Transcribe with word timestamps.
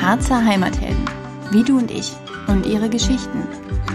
Harzer 0.00 0.44
Heimathelden, 0.44 1.04
wie 1.50 1.62
du 1.62 1.78
und 1.78 1.90
ich 1.90 2.12
und 2.48 2.66
ihre 2.66 2.88
Geschichten. 2.88 3.42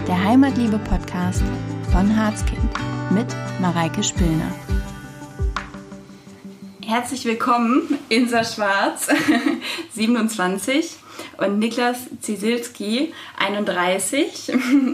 Der 0.06 0.22
Heimatliebe-Podcast 0.22 1.42
von 1.90 2.16
Harzkind 2.16 2.60
mit 3.10 3.26
Mareike 3.60 4.02
Spillner. 4.02 4.52
Herzlich 6.84 7.24
willkommen, 7.24 7.98
Insa 8.08 8.44
Schwarz, 8.44 9.08
27 9.94 10.96
und 11.38 11.58
Niklas 11.58 11.98
Zisilski, 12.20 13.14
31 13.38 14.52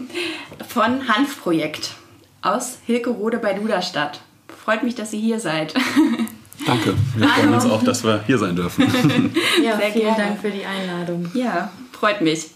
von 0.69 1.09
Hanfprojekt 1.09 1.95
aus 2.43 2.79
Hilkerode 2.87 3.39
bei 3.39 3.55
Duderstadt. 3.55 4.21
Freut 4.65 4.83
mich, 4.83 4.95
dass 4.95 5.13
ihr 5.13 5.21
hier 5.21 5.41
seid. 5.41 5.75
Danke. 6.69 6.95
Wir 7.17 7.29
freuen 7.29 7.55
uns 7.55 7.65
auch, 7.65 7.83
dass 7.83 8.05
wir 8.05 8.23
hier 8.27 8.37
sein 8.37 8.55
dürfen. 8.55 8.83
ja, 9.65 9.77
Sehr 9.79 9.91
vielen 9.91 10.15
gerne. 10.15 10.23
Dank 10.23 10.41
für 10.41 10.51
die 10.51 10.67
Einladung. 10.67 11.31
Ja, 11.33 11.71
freut 11.93 12.21
mich. 12.21 12.51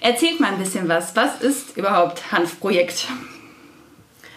Erzählt 0.00 0.38
mal 0.38 0.52
ein 0.52 0.58
bisschen 0.58 0.88
was. 0.88 1.16
Was 1.16 1.40
ist 1.40 1.76
überhaupt 1.76 2.30
Hanfprojekt? 2.30 3.08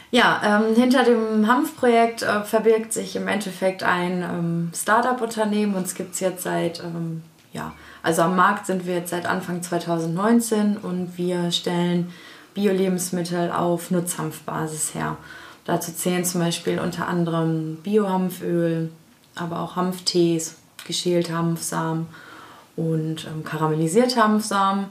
Ja, 0.09 0.41
ähm, 0.44 0.76
hinter 0.76 1.04
dem 1.04 1.48
Hanfprojekt 1.48 2.23
äh, 2.23 2.44
verbirgt 2.44 2.91
sich 2.91 3.16
im 3.16 3.27
Endeffekt 3.27 3.84
ein 3.84 4.23
ähm, 4.23 4.71
Startup-Unternehmen. 4.76 5.76
Uns 5.76 5.93
gibt 5.93 6.16
es 6.16 6.20
jetzt 6.21 6.41
seit, 6.41 6.80
ähm, 6.80 7.21
ja, 7.54 7.73
also 8.02 8.23
am 8.23 8.35
Markt 8.35 8.66
sind 8.66 8.88
wir 8.88 8.96
jetzt 8.96 9.12
seit 9.12 9.27
Anfang 9.27 9.62
2019 9.62 10.77
und 10.77 11.18
wir 11.18 11.52
stellen 11.52 12.12
Bio-Lebensmittel 12.55 13.52
auf 13.52 13.91
Nutzhanfbasis 13.91 14.96
her. 14.96 15.18
Dazu 15.66 15.91
zählen 15.93 16.26
zum 16.26 16.41
Beispiel 16.41 16.80
unter 16.80 17.07
anderem 17.07 17.77
Biohanföl, 17.84 18.90
aber 19.41 19.59
auch 19.59 19.75
Hanftees, 19.75 20.55
geschälte 20.85 21.38
Hanfsamen 21.38 22.07
und 22.75 23.25
ähm, 23.25 23.43
karamellisierte 23.43 24.23
Hanfsamen. 24.23 24.85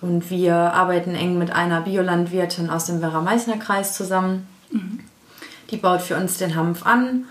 Und 0.00 0.30
wir 0.30 0.54
arbeiten 0.54 1.14
eng 1.14 1.38
mit 1.38 1.50
einer 1.50 1.82
Biolandwirtin 1.82 2.70
aus 2.70 2.86
dem 2.86 3.02
Werra-Meißner-Kreis 3.02 3.94
zusammen. 3.94 4.48
Mhm. 4.70 5.00
Die 5.70 5.76
baut 5.76 6.00
für 6.00 6.16
uns 6.16 6.38
den 6.38 6.56
Hanf 6.56 6.86
an 6.86 7.26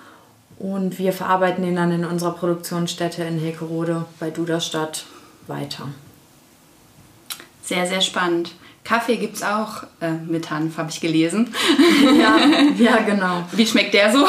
und 0.60 1.00
wir 1.00 1.14
verarbeiten 1.14 1.64
ihn 1.64 1.76
dann 1.76 1.92
in 1.92 2.06
unserer 2.06 2.32
Produktionsstätte 2.32 3.24
in 3.24 3.40
Hekerode 3.40 4.06
bei 4.20 4.30
Duderstadt 4.30 5.06
weiter. 5.48 5.88
Sehr, 7.64 7.88
sehr 7.88 8.02
spannend. 8.02 8.54
Kaffee 8.90 9.18
gibt 9.18 9.36
es 9.36 9.44
auch 9.44 9.84
äh, 10.02 10.14
mit 10.26 10.50
Hanf, 10.50 10.80
habe 10.80 10.90
ich 10.90 11.00
gelesen. 11.00 11.54
Ja, 12.20 12.38
ja, 12.78 12.98
genau. 13.06 13.44
Wie 13.52 13.66
schmeckt 13.66 13.94
der 13.94 14.12
so? 14.12 14.26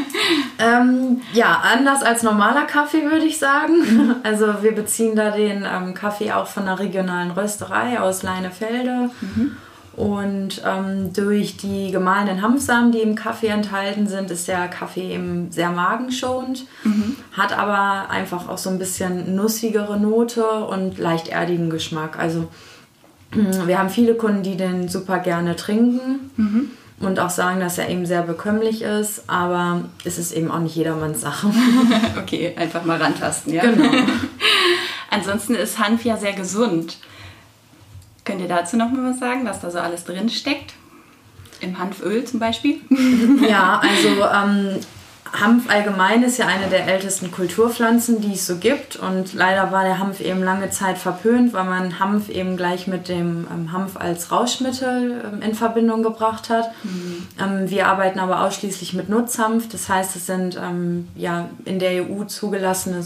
ähm, 0.58 1.20
ja, 1.34 1.62
anders 1.62 2.02
als 2.02 2.22
normaler 2.22 2.62
Kaffee, 2.62 3.02
würde 3.04 3.26
ich 3.26 3.38
sagen. 3.38 3.74
Mhm. 3.78 4.14
Also 4.22 4.62
wir 4.62 4.72
beziehen 4.72 5.16
da 5.16 5.30
den 5.30 5.66
ähm, 5.70 5.92
Kaffee 5.94 6.32
auch 6.32 6.46
von 6.46 6.62
einer 6.62 6.78
regionalen 6.78 7.30
Rösterei 7.30 8.00
aus 8.00 8.22
Leinefelde. 8.22 9.10
Mhm. 9.20 9.56
Und 9.96 10.62
ähm, 10.64 11.12
durch 11.12 11.58
die 11.58 11.90
gemahlenen 11.90 12.40
Hanfsamen, 12.40 12.92
die 12.92 13.00
im 13.00 13.16
Kaffee 13.16 13.48
enthalten 13.48 14.06
sind, 14.06 14.30
ist 14.30 14.48
der 14.48 14.68
Kaffee 14.68 15.12
eben 15.12 15.50
sehr 15.50 15.70
magenschonend, 15.70 16.64
mhm. 16.84 17.16
hat 17.32 17.56
aber 17.56 18.08
einfach 18.08 18.48
auch 18.48 18.58
so 18.58 18.70
ein 18.70 18.78
bisschen 18.78 19.34
nussigere 19.34 20.00
Note 20.00 20.44
und 20.44 20.96
leicht 20.98 21.28
erdigen 21.28 21.68
Geschmack. 21.68 22.18
Also 22.18 22.48
wir 23.66 23.78
haben 23.78 23.90
viele 23.90 24.14
Kunden, 24.14 24.42
die 24.42 24.56
den 24.56 24.88
super 24.88 25.18
gerne 25.18 25.56
trinken 25.56 26.30
mhm. 26.36 26.70
und 27.00 27.20
auch 27.20 27.30
sagen, 27.30 27.60
dass 27.60 27.78
er 27.78 27.88
eben 27.88 28.06
sehr 28.06 28.22
bekömmlich 28.22 28.82
ist, 28.82 29.24
aber 29.28 29.84
es 30.04 30.18
ist 30.18 30.32
eben 30.32 30.50
auch 30.50 30.60
nicht 30.60 30.76
jedermanns 30.76 31.20
Sache. 31.20 31.52
okay, 32.18 32.54
einfach 32.56 32.84
mal 32.84 33.00
rantasten, 33.00 33.54
ja? 33.54 33.62
Genau. 33.62 33.90
Ansonsten 35.10 35.54
ist 35.54 35.78
Hanf 35.78 36.04
ja 36.04 36.16
sehr 36.16 36.32
gesund. 36.32 36.98
Könnt 38.24 38.40
ihr 38.40 38.48
dazu 38.48 38.76
noch 38.76 38.90
mal 38.90 39.10
was 39.10 39.18
sagen, 39.18 39.44
was 39.44 39.60
da 39.60 39.70
so 39.70 39.78
alles 39.78 40.04
drin 40.04 40.28
steckt? 40.28 40.74
Im 41.60 41.78
Hanföl 41.78 42.24
zum 42.24 42.38
Beispiel? 42.38 42.80
ja, 43.48 43.80
also 43.82 44.24
ähm, 44.24 44.80
Hanf 45.32 45.70
allgemein 45.70 46.22
ist 46.22 46.38
ja 46.38 46.46
eine 46.46 46.68
der 46.68 46.86
ältesten 46.86 47.30
Kulturpflanzen, 47.30 48.20
die 48.20 48.32
es 48.32 48.46
so 48.46 48.56
gibt. 48.56 48.96
Und 48.96 49.32
leider 49.32 49.70
war 49.70 49.84
der 49.84 49.98
Hanf 49.98 50.20
eben 50.20 50.42
lange 50.42 50.70
Zeit 50.70 50.98
verpönt, 50.98 51.52
weil 51.52 51.64
man 51.64 52.00
Hanf 52.00 52.28
eben 52.28 52.56
gleich 52.56 52.86
mit 52.86 53.08
dem 53.08 53.46
ähm, 53.52 53.72
Hanf 53.72 53.96
als 53.96 54.32
Rauschmittel 54.32 55.22
ähm, 55.24 55.42
in 55.42 55.54
Verbindung 55.54 56.02
gebracht 56.02 56.50
hat. 56.50 56.70
Mhm. 56.82 57.26
Ähm, 57.40 57.70
wir 57.70 57.86
arbeiten 57.86 58.18
aber 58.18 58.44
ausschließlich 58.44 58.94
mit 58.94 59.08
Nutzhanf. 59.08 59.68
Das 59.68 59.88
heißt, 59.88 60.16
es 60.16 60.26
sind 60.26 60.58
ja 61.14 61.48
in 61.64 61.78
der 61.78 62.04
EU 62.04 62.24
zugelassene 62.24 63.04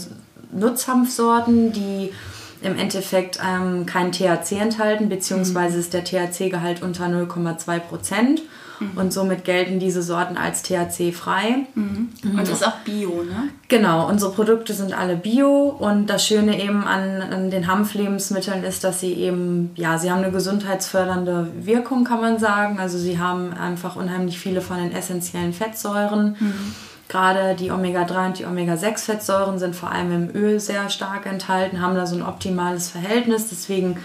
Nutzhanfsorten, 0.51 1.71
die 1.71 2.11
im 2.61 2.77
Endeffekt 2.77 3.39
kein 3.39 4.11
THC 4.11 4.53
enthalten, 4.59 5.09
beziehungsweise 5.09 5.77
ist 5.77 5.93
der 5.93 6.03
THC-Gehalt 6.03 6.81
unter 6.81 7.05
0,2 7.05 7.79
Prozent. 7.79 8.41
Mhm. 8.79 8.97
Und 8.97 9.13
somit 9.13 9.45
gelten 9.45 9.79
diese 9.79 10.01
Sorten 10.01 10.37
als 10.37 10.63
THC-frei. 10.63 11.67
Mhm. 11.75 12.09
Und 12.23 12.39
das 12.39 12.49
ist 12.49 12.67
auch 12.67 12.77
Bio, 12.79 13.23
ne? 13.23 13.49
Genau, 13.67 14.07
unsere 14.07 14.31
Produkte 14.31 14.73
sind 14.73 14.97
alle 14.97 15.15
Bio. 15.15 15.69
Und 15.69 16.07
das 16.07 16.25
Schöne 16.25 16.61
eben 16.61 16.83
an, 16.83 17.21
an 17.21 17.49
den 17.51 17.67
Hanflebensmitteln 17.67 18.63
ist, 18.63 18.83
dass 18.83 18.99
sie 18.99 19.13
eben, 19.13 19.71
ja, 19.75 19.97
sie 19.97 20.11
haben 20.11 20.23
eine 20.23 20.31
gesundheitsfördernde 20.31 21.51
Wirkung, 21.61 22.03
kann 22.03 22.21
man 22.21 22.39
sagen. 22.39 22.79
Also 22.79 22.97
sie 22.97 23.19
haben 23.19 23.53
einfach 23.53 23.95
unheimlich 23.95 24.39
viele 24.39 24.61
von 24.61 24.77
den 24.77 24.91
essentiellen 24.91 25.53
Fettsäuren. 25.53 26.35
Mhm. 26.39 26.75
Gerade 27.07 27.55
die 27.55 27.69
Omega-3 27.69 28.25
und 28.25 28.39
die 28.39 28.45
Omega-6-Fettsäuren 28.45 29.59
sind 29.59 29.75
vor 29.75 29.91
allem 29.91 30.11
im 30.11 30.35
Öl 30.35 30.59
sehr 30.59 30.89
stark 30.89 31.27
enthalten, 31.27 31.79
haben 31.79 31.93
da 31.93 32.07
so 32.07 32.15
ein 32.15 32.23
optimales 32.23 32.89
Verhältnis. 32.89 33.49
Deswegen 33.49 33.97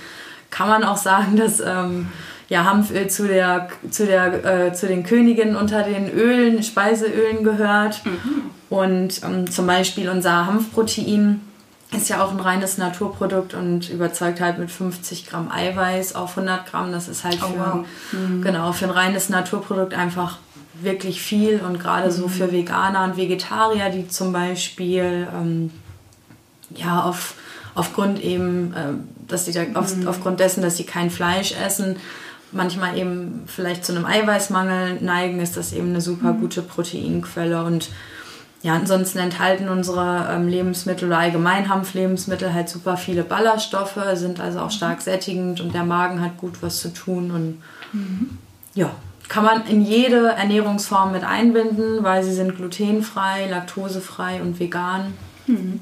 kann 0.51 0.69
man 0.69 0.85
auch 0.85 0.99
sagen, 0.99 1.37
dass 1.37 1.61
ähm, 1.61 2.09
ja, 2.51 2.65
Hanföl 2.65 3.09
zu, 3.09 3.29
der, 3.29 3.69
zu, 3.91 4.05
der, 4.05 4.45
äh, 4.45 4.73
zu 4.75 4.89
den 4.89 5.05
Königinnen 5.05 5.55
unter 5.55 5.85
den 5.85 6.11
Ölen, 6.11 6.63
Speiseölen 6.65 7.45
gehört. 7.45 8.05
Mhm. 8.05 8.51
Und 8.69 9.23
ähm, 9.25 9.51
zum 9.51 9.67
Beispiel 9.67 10.11
unser 10.11 10.47
Hanfprotein 10.47 11.41
ist 11.97 12.09
ja 12.09 12.25
auch 12.25 12.33
ein 12.33 12.41
reines 12.41 12.77
Naturprodukt 12.77 13.55
und 13.55 13.89
überzeugt 13.89 14.41
halt 14.41 14.59
mit 14.59 14.71
50 14.71 15.27
Gramm 15.27 15.51
Eiweiß 15.51 16.17
auf 16.17 16.37
100 16.37 16.67
Gramm. 16.67 16.91
Das 16.91 17.09
ist 17.09 17.23
halt 17.23 17.39
oh, 17.41 17.47
für, 17.47 17.59
wow. 17.59 17.87
mhm. 18.13 18.43
genau, 18.43 18.73
für 18.73 18.87
ein 18.87 18.91
reines 18.91 19.29
Naturprodukt 19.29 19.95
einfach 19.95 20.39
wirklich 20.83 21.23
viel 21.23 21.61
und 21.61 21.79
gerade 21.79 22.09
mhm. 22.09 22.13
so 22.13 22.29
für 22.29 22.51
Veganer 22.51 23.05
und 23.05 23.17
Vegetarier, 23.17 23.91
die 23.91 24.09
zum 24.09 24.33
Beispiel 24.33 25.29
ähm, 25.33 25.71
ja 26.75 27.03
auf, 27.03 27.35
aufgrund 27.77 28.21
eben, 28.21 28.75
äh, 28.75 29.29
dass 29.29 29.45
sie 29.45 29.53
da, 29.53 29.63
auf, 29.75 29.95
mhm. 29.95 30.09
aufgrund 30.09 30.41
dessen, 30.41 30.63
dass 30.63 30.77
sie 30.77 30.85
kein 30.85 31.11
Fleisch 31.11 31.53
essen, 31.53 31.97
manchmal 32.53 32.99
eben 32.99 33.43
vielleicht 33.47 33.85
zu 33.85 33.95
einem 33.95 34.05
Eiweißmangel 34.05 35.01
neigen, 35.01 35.41
ist 35.41 35.57
das 35.57 35.73
eben 35.73 35.91
eine 35.91 36.01
super 36.01 36.33
mhm. 36.33 36.41
gute 36.41 36.63
Proteinquelle 36.63 37.65
und 37.65 37.91
ja, 38.63 38.75
ansonsten 38.75 39.19
enthalten 39.19 39.71
unsere 39.71 40.29
ähm, 40.31 40.47
Lebensmittel 40.49 41.09
oder 41.09 41.19
allgemein 41.19 41.69
Hanflebensmittel 41.71 42.53
halt 42.53 42.69
super 42.69 42.99
viele 42.99 43.23
Ballaststoffe, 43.23 43.99
sind 44.15 44.39
also 44.39 44.61
auch 44.61 44.71
stark 44.71 45.01
sättigend 45.01 45.61
und 45.61 45.75
der 45.75 45.85
Magen 45.85 46.21
hat 46.21 46.37
gut 46.37 46.63
was 46.63 46.81
zu 46.81 46.93
tun 46.93 47.31
und 47.31 47.63
mhm. 47.93 48.39
ja, 48.75 48.91
kann 49.29 49.45
man 49.45 49.67
in 49.67 49.83
jede 49.83 50.29
Ernährungsform 50.29 51.13
mit 51.13 51.25
einbinden, 51.25 52.03
weil 52.03 52.23
sie 52.23 52.35
sind 52.35 52.57
glutenfrei, 52.57 53.49
laktosefrei 53.49 54.43
und 54.43 54.61
vegan. 54.61 55.15
Mhm. 55.47 55.81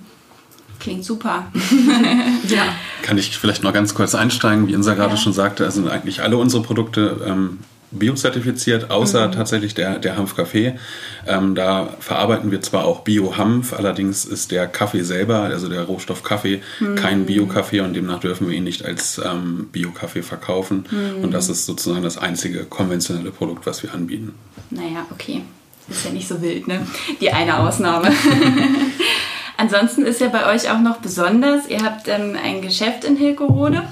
Klingt 0.81 1.05
super. 1.05 1.50
ja. 2.49 2.75
Kann 3.03 3.19
ich 3.19 3.37
vielleicht 3.37 3.62
noch 3.62 3.72
ganz 3.72 3.94
kurz 3.94 4.15
einsteigen? 4.15 4.69
Wie 4.69 4.72
Insa 4.72 4.94
gerade 4.94 5.15
ja. 5.15 5.16
schon 5.16 5.33
sagte, 5.33 5.71
sind 5.71 5.89
eigentlich 5.89 6.22
alle 6.22 6.37
unsere 6.37 6.62
Produkte 6.62 7.21
ähm, 7.27 7.59
biozertifiziert, 7.91 8.91
außer 8.91 9.28
mhm. 9.28 9.33
tatsächlich 9.33 9.75
der, 9.75 9.99
der 9.99 10.17
Hanfkaffee. 10.17 10.78
Ähm, 11.27 11.55
da 11.55 11.88
verarbeiten 12.00 12.50
wir 12.50 12.61
zwar 12.61 12.84
auch 12.84 13.00
Bio-Hanf, 13.00 13.72
allerdings 13.72 14.25
ist 14.25 14.50
der 14.50 14.67
Kaffee 14.67 15.03
selber, 15.03 15.41
also 15.41 15.69
der 15.69 15.83
Rohstoff 15.83 16.23
Kaffee, 16.23 16.62
mhm. 16.81 16.97
kein 16.97 17.26
Bio-Kaffee 17.26 17.81
und 17.81 17.94
demnach 17.94 18.20
dürfen 18.20 18.49
wir 18.49 18.56
ihn 18.56 18.64
nicht 18.64 18.85
als 18.85 19.20
ähm, 19.25 19.69
Bio-Kaffee 19.73 20.23
verkaufen. 20.23 20.85
Mhm. 20.91 21.25
Und 21.25 21.32
das 21.32 21.49
ist 21.49 21.67
sozusagen 21.67 22.02
das 22.02 22.19
einzige 22.19 22.64
konventionelle 22.64 23.31
Produkt, 23.31 23.67
was 23.67 23.82
wir 23.82 23.94
anbieten. 23.94 24.35
Naja, 24.70 25.06
okay. 25.11 25.43
Ist 25.88 26.05
ja 26.05 26.11
nicht 26.11 26.29
so 26.29 26.43
wild, 26.43 26.69
ne? 26.69 26.87
Die 27.20 27.32
eine 27.32 27.58
Ausnahme. 27.58 28.12
Ansonsten 29.58 30.06
ist 30.06 30.20
ja 30.20 30.28
bei 30.28 30.46
euch 30.46 30.70
auch 30.70 30.78
noch 30.78 30.99
besonders, 30.99 31.69
ihr 31.69 31.82
habt 31.82 32.06
ähm, 32.06 32.38
ein 32.40 32.62
Geschäft 32.62 33.02
in 33.02 33.16
Hilkerode 33.16 33.82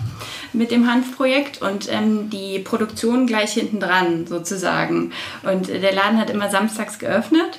mit 0.52 0.70
dem 0.70 0.88
Hanfprojekt 0.88 1.60
und 1.60 1.92
ähm, 1.92 2.30
die 2.30 2.60
Produktion 2.60 3.26
gleich 3.26 3.54
hinten 3.54 3.80
dran 3.80 4.28
sozusagen. 4.28 5.12
Und 5.42 5.66
der 5.66 5.92
Laden 5.92 6.20
hat 6.20 6.30
immer 6.30 6.50
samstags 6.50 7.00
geöffnet. 7.00 7.58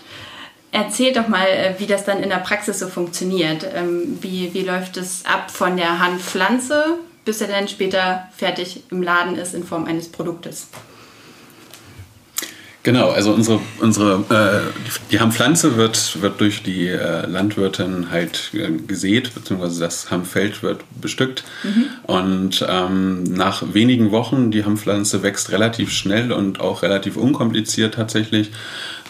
Erzählt 0.71 1.17
doch 1.17 1.27
mal, 1.27 1.47
äh, 1.47 1.75
wie 1.79 1.85
das 1.85 2.05
dann 2.05 2.23
in 2.23 2.29
der 2.29 2.37
Praxis 2.37 2.79
so 2.79 2.87
funktioniert. 2.87 3.67
Ähm, 3.75 4.17
wie, 4.21 4.53
wie 4.53 4.63
läuft 4.63 4.95
es 4.95 5.25
ab 5.25 5.51
von 5.51 5.75
der 5.75 5.99
Hanfpflanze, 5.99 6.99
bis 7.25 7.41
er 7.41 7.49
dann 7.49 7.67
später 7.67 8.29
fertig 8.37 8.83
im 8.89 9.03
Laden 9.03 9.35
ist 9.35 9.53
in 9.53 9.65
Form 9.65 9.83
eines 9.83 10.09
Produktes? 10.09 10.69
Genau, 12.87 13.09
also 13.09 13.33
unsere, 13.33 13.59
unsere 13.81 14.23
äh, 14.29 14.71
die 15.11 15.19
Hanfpflanze 15.19 15.75
wird, 15.75 16.21
wird 16.21 16.39
durch 16.39 16.63
die 16.63 16.87
äh, 16.87 17.27
Landwirtin 17.27 18.11
halt 18.11 18.51
äh, 18.53 18.69
gesät, 18.87 19.35
beziehungsweise 19.35 19.81
das 19.81 20.09
Hanffeld 20.09 20.63
wird 20.63 20.85
bestückt. 21.01 21.43
Mhm. 21.63 21.85
Und 22.03 22.65
ähm, 22.65 23.23
nach 23.23 23.73
wenigen 23.73 24.11
Wochen, 24.11 24.51
die 24.51 24.63
Hanfpflanze 24.63 25.21
wächst 25.21 25.51
relativ 25.51 25.91
schnell 25.91 26.31
und 26.31 26.61
auch 26.61 26.81
relativ 26.81 27.17
unkompliziert 27.17 27.95
tatsächlich. 27.95 28.51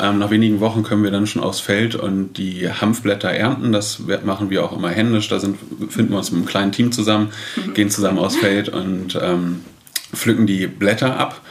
Ähm, 0.02 0.18
nach 0.18 0.32
wenigen 0.32 0.60
Wochen 0.60 0.82
können 0.82 1.04
wir 1.04 1.12
dann 1.12 1.28
schon 1.28 1.44
aufs 1.44 1.60
Feld 1.60 1.94
und 1.94 2.34
die 2.34 2.72
Hanfblätter 2.72 3.30
ernten. 3.30 3.74
Das 3.74 4.00
machen 4.26 4.50
wir 4.50 4.66
auch 4.66 4.76
immer 4.76 4.90
händisch. 4.90 5.28
Da 5.28 5.40
sind, 5.40 5.56
finden 5.90 6.14
wir 6.14 6.18
uns 6.18 6.32
mit 6.32 6.40
einem 6.40 6.48
kleinen 6.48 6.72
Team 6.72 6.92
zusammen, 6.92 7.30
mhm. 7.56 7.76
gehen 7.76 7.92
zusammen 7.92 8.18
aufs 8.18 8.38
Feld 8.38 8.70
und 8.70 9.20
ähm, 9.22 9.62
pflücken 10.16 10.48
die 10.48 10.66
Blätter 10.66 11.20
ab 11.20 11.42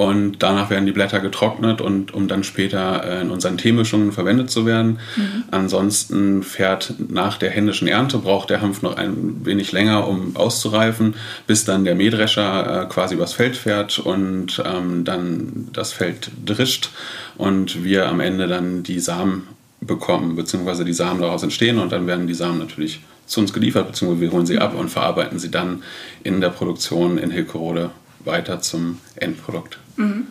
und 0.00 0.36
danach 0.38 0.70
werden 0.70 0.86
die 0.86 0.92
Blätter 0.92 1.20
getrocknet 1.20 1.82
und 1.82 2.14
um 2.14 2.26
dann 2.26 2.42
später 2.42 3.04
äh, 3.04 3.20
in 3.20 3.30
unseren 3.30 3.58
Teemischungen 3.58 4.12
verwendet 4.12 4.50
zu 4.50 4.64
werden. 4.64 4.98
Mhm. 5.14 5.44
Ansonsten 5.50 6.42
fährt 6.42 6.94
nach 7.10 7.36
der 7.36 7.50
händischen 7.50 7.86
Ernte 7.86 8.16
braucht 8.16 8.48
der 8.48 8.62
Hanf 8.62 8.80
noch 8.80 8.96
ein 8.96 9.44
wenig 9.44 9.72
länger, 9.72 10.08
um 10.08 10.36
auszureifen, 10.36 11.16
bis 11.46 11.66
dann 11.66 11.84
der 11.84 11.96
Mähdrescher 11.96 12.84
äh, 12.84 12.86
quasi 12.86 13.14
übers 13.14 13.34
Feld 13.34 13.58
fährt 13.58 13.98
und 13.98 14.62
ähm, 14.64 15.04
dann 15.04 15.68
das 15.74 15.92
Feld 15.92 16.30
drischt 16.46 16.88
und 17.36 17.84
wir 17.84 18.08
am 18.08 18.20
Ende 18.20 18.48
dann 18.48 18.82
die 18.82 19.00
Samen 19.00 19.48
bekommen, 19.82 20.34
beziehungsweise 20.34 20.86
die 20.86 20.94
Samen 20.94 21.20
daraus 21.20 21.42
entstehen 21.42 21.78
und 21.78 21.92
dann 21.92 22.06
werden 22.06 22.26
die 22.26 22.32
Samen 22.32 22.58
natürlich 22.58 23.00
zu 23.26 23.40
uns 23.40 23.52
geliefert, 23.52 23.88
beziehungsweise 23.88 24.22
wir 24.22 24.32
holen 24.32 24.46
sie 24.46 24.58
ab 24.58 24.74
und 24.74 24.88
verarbeiten 24.88 25.38
sie 25.38 25.50
dann 25.50 25.82
in 26.24 26.40
der 26.40 26.48
Produktion 26.48 27.18
in 27.18 27.30
Hilkerode 27.30 27.90
weiter 28.24 28.60
zum 28.60 28.98
Endprodukt. 29.16 29.78
Mhm. 29.96 30.28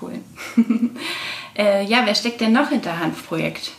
Cool. 0.00 0.12
äh, 1.56 1.84
ja, 1.84 2.02
wer 2.04 2.14
steckt 2.14 2.40
denn 2.40 2.52
noch 2.52 2.70
hinter 2.70 2.98
Hanfprojekt? 2.98 3.72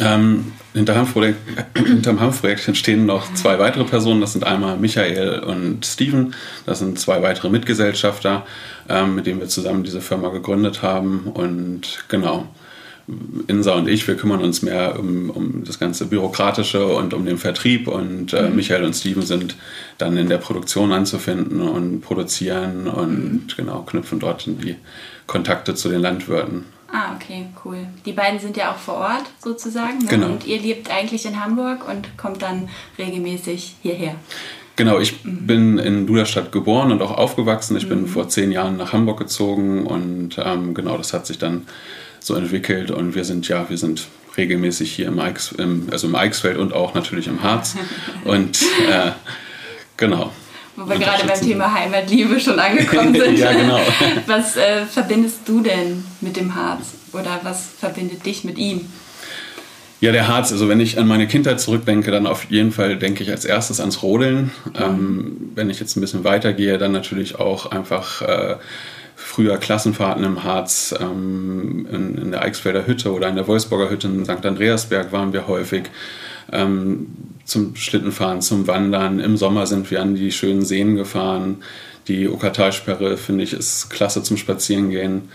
Ähm, 0.00 0.52
hinter 0.74 0.94
Hanfprojekt, 0.94 1.38
hinterm 1.76 2.20
Hanfprojekt 2.20 2.76
stehen 2.76 3.06
noch 3.06 3.32
zwei 3.34 3.58
weitere 3.58 3.84
Personen. 3.84 4.20
Das 4.20 4.32
sind 4.32 4.44
einmal 4.44 4.76
Michael 4.76 5.40
und 5.40 5.84
Steven. 5.84 6.34
Das 6.66 6.78
sind 6.78 6.98
zwei 7.00 7.22
weitere 7.22 7.50
Mitgesellschafter, 7.50 8.46
ähm, 8.88 9.16
mit 9.16 9.26
denen 9.26 9.40
wir 9.40 9.48
zusammen 9.48 9.82
diese 9.82 10.00
Firma 10.00 10.28
gegründet 10.28 10.82
haben. 10.82 11.28
Und 11.34 12.04
genau, 12.08 12.46
Insa 13.46 13.74
und 13.74 13.88
ich, 13.88 14.06
wir 14.06 14.16
kümmern 14.16 14.42
uns 14.42 14.60
mehr 14.60 14.98
um, 14.98 15.30
um 15.30 15.64
das 15.64 15.78
ganze 15.78 16.06
Bürokratische 16.06 16.86
und 16.86 17.14
um 17.14 17.24
den 17.24 17.38
Vertrieb 17.38 17.88
und 17.88 18.34
äh, 18.34 18.48
mhm. 18.48 18.56
Michael 18.56 18.84
und 18.84 18.94
Steven 18.94 19.22
sind 19.22 19.56
dann 19.96 20.16
in 20.16 20.28
der 20.28 20.36
Produktion 20.36 20.92
anzufinden 20.92 21.62
und 21.62 22.02
produzieren 22.02 22.86
und 22.86 23.46
mhm. 23.46 23.46
genau 23.56 23.82
knüpfen 23.82 24.20
dort 24.20 24.46
die 24.46 24.76
Kontakte 25.26 25.74
zu 25.74 25.88
den 25.88 26.00
Landwirten. 26.00 26.66
Ah, 26.92 27.14
okay, 27.14 27.46
cool. 27.64 27.86
Die 28.04 28.12
beiden 28.12 28.40
sind 28.40 28.56
ja 28.56 28.72
auch 28.72 28.78
vor 28.78 28.94
Ort 28.94 29.24
sozusagen. 29.42 29.98
Ne? 29.98 30.06
Genau. 30.08 30.26
Und 30.26 30.46
ihr 30.46 30.60
lebt 30.60 30.90
eigentlich 30.90 31.26
in 31.26 31.42
Hamburg 31.42 31.88
und 31.88 32.16
kommt 32.16 32.42
dann 32.42 32.68
regelmäßig 32.98 33.76
hierher. 33.82 34.14
Genau, 34.76 34.98
ich 34.98 35.24
mhm. 35.24 35.46
bin 35.46 35.78
in 35.78 36.06
Duderstadt 36.06 36.52
geboren 36.52 36.92
und 36.92 37.02
auch 37.02 37.16
aufgewachsen. 37.16 37.76
Ich 37.76 37.88
bin 37.88 38.02
mhm. 38.02 38.06
vor 38.06 38.28
zehn 38.28 38.52
Jahren 38.52 38.76
nach 38.76 38.92
Hamburg 38.92 39.18
gezogen 39.18 39.86
und 39.86 40.36
ähm, 40.38 40.74
genau, 40.74 40.96
das 40.96 41.12
hat 41.12 41.26
sich 41.26 41.38
dann 41.38 41.66
so 42.20 42.34
entwickelt 42.34 42.90
und 42.90 43.14
wir 43.14 43.24
sind 43.24 43.48
ja, 43.48 43.68
wir 43.68 43.78
sind 43.78 44.08
regelmäßig 44.36 44.92
hier 44.92 45.08
im, 45.08 45.18
Eichs, 45.18 45.52
im, 45.52 45.88
also 45.90 46.06
im 46.06 46.14
Eichsfeld 46.14 46.58
und 46.58 46.72
auch 46.72 46.94
natürlich 46.94 47.26
im 47.26 47.42
Harz 47.42 47.76
und 48.24 48.62
äh, 48.88 49.10
genau. 49.96 50.32
Wo 50.76 50.88
wir 50.88 50.96
gerade 50.96 51.26
beim 51.26 51.40
Thema 51.40 51.74
Heimatliebe 51.74 52.38
schon 52.38 52.58
angekommen 52.58 53.12
sind. 53.20 53.36
ja, 53.36 53.52
genau. 53.52 53.80
Was 54.26 54.56
äh, 54.56 54.86
verbindest 54.86 55.40
du 55.46 55.60
denn 55.60 56.04
mit 56.20 56.36
dem 56.36 56.54
Harz 56.54 56.92
oder 57.12 57.40
was 57.42 57.68
verbindet 57.80 58.24
dich 58.26 58.44
mit 58.44 58.58
ihm? 58.58 58.82
Ja, 60.00 60.12
der 60.12 60.28
Harz, 60.28 60.52
also 60.52 60.68
wenn 60.68 60.78
ich 60.78 60.98
an 60.98 61.08
meine 61.08 61.26
Kindheit 61.26 61.60
zurückdenke, 61.60 62.12
dann 62.12 62.26
auf 62.26 62.44
jeden 62.50 62.70
Fall 62.70 62.96
denke 62.96 63.24
ich 63.24 63.30
als 63.30 63.44
erstes 63.44 63.80
ans 63.80 64.02
Rodeln. 64.02 64.52
Mhm. 64.66 64.72
Ähm, 64.80 65.36
wenn 65.56 65.70
ich 65.70 65.80
jetzt 65.80 65.96
ein 65.96 66.00
bisschen 66.00 66.22
weitergehe, 66.22 66.78
dann 66.78 66.92
natürlich 66.92 67.40
auch 67.40 67.72
einfach 67.72 68.22
äh, 68.22 68.56
früher 69.28 69.58
Klassenfahrten 69.58 70.24
im 70.24 70.42
Harz, 70.42 70.94
ähm, 70.98 71.86
in, 71.92 72.16
in, 72.16 72.30
der 72.30 72.42
Eichsfelder 72.42 72.86
Hütte 72.86 73.12
oder 73.12 73.28
in 73.28 73.36
der 73.36 73.46
Wolfsburger 73.46 73.90
Hütte 73.90 74.08
in 74.08 74.24
St. 74.24 74.44
Andreasberg 74.44 75.12
waren 75.12 75.32
wir 75.34 75.46
häufig. 75.46 75.84
Ähm, 76.50 77.08
zum 77.44 77.76
Schlittenfahren, 77.76 78.40
zum 78.40 78.66
Wandern. 78.66 79.20
Im 79.20 79.36
Sommer 79.36 79.66
sind 79.66 79.90
wir 79.90 80.00
an 80.00 80.14
die 80.14 80.32
schönen 80.32 80.64
Seen 80.64 80.96
gefahren. 80.96 81.58
Die 82.08 82.28
Okertalsperre, 82.28 83.18
finde 83.18 83.44
ich, 83.44 83.52
ist 83.52 83.90
klasse 83.90 84.22
zum 84.22 84.38
Spazierengehen. 84.38 85.28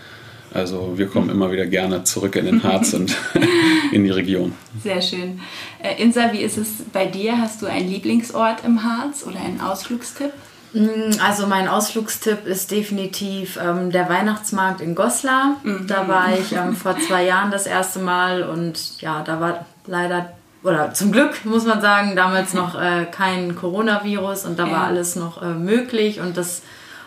Also 0.52 0.94
wir 0.96 1.06
kommen 1.06 1.30
immer 1.30 1.52
wieder 1.52 1.66
gerne 1.66 2.02
zurück 2.02 2.34
in 2.36 2.46
den 2.46 2.62
Harz 2.64 2.94
und 2.94 3.16
in 3.92 4.04
die 4.04 4.10
Region. 4.10 4.52
Sehr 4.82 5.00
schön. 5.02 5.40
Äh, 5.80 6.02
Insa, 6.02 6.32
wie 6.32 6.42
ist 6.42 6.58
es 6.58 6.68
bei 6.92 7.06
dir? 7.06 7.38
Hast 7.38 7.62
du 7.62 7.66
einen 7.66 7.88
Lieblingsort 7.88 8.64
im 8.64 8.82
Harz 8.82 9.24
oder 9.24 9.40
einen 9.40 9.60
Ausflugstipp? 9.60 10.32
Mm, 10.74 11.18
also 11.24 11.46
mein 11.46 11.68
Ausflugstipp 11.68 12.46
ist 12.46 12.70
definitiv 12.70 13.58
ähm, 13.62 13.90
der 13.90 14.08
Weihnachtsmarkt 14.08 14.80
in 14.80 14.94
Goslar. 14.94 15.56
Mhm. 15.62 15.86
Da 15.86 16.08
war 16.08 16.36
ich 16.36 16.52
ähm, 16.52 16.76
vor 16.76 16.98
zwei 16.98 17.24
Jahren 17.24 17.50
das 17.50 17.66
erste 17.66 18.00
Mal 18.00 18.42
und 18.42 19.00
ja, 19.00 19.22
da 19.22 19.40
war 19.40 19.66
leider 19.86 20.32
oder 20.64 20.94
zum 20.94 21.12
Glück 21.12 21.44
muss 21.44 21.64
man 21.64 21.80
sagen, 21.80 22.16
damals 22.16 22.54
noch 22.54 22.74
äh, 22.80 23.04
kein 23.04 23.54
Coronavirus 23.54 24.46
und 24.46 24.58
da 24.58 24.70
war 24.70 24.84
alles 24.84 25.14
noch 25.14 25.42
äh, 25.42 25.52
möglich 25.52 26.20
und 26.20 26.36
das 26.36 26.62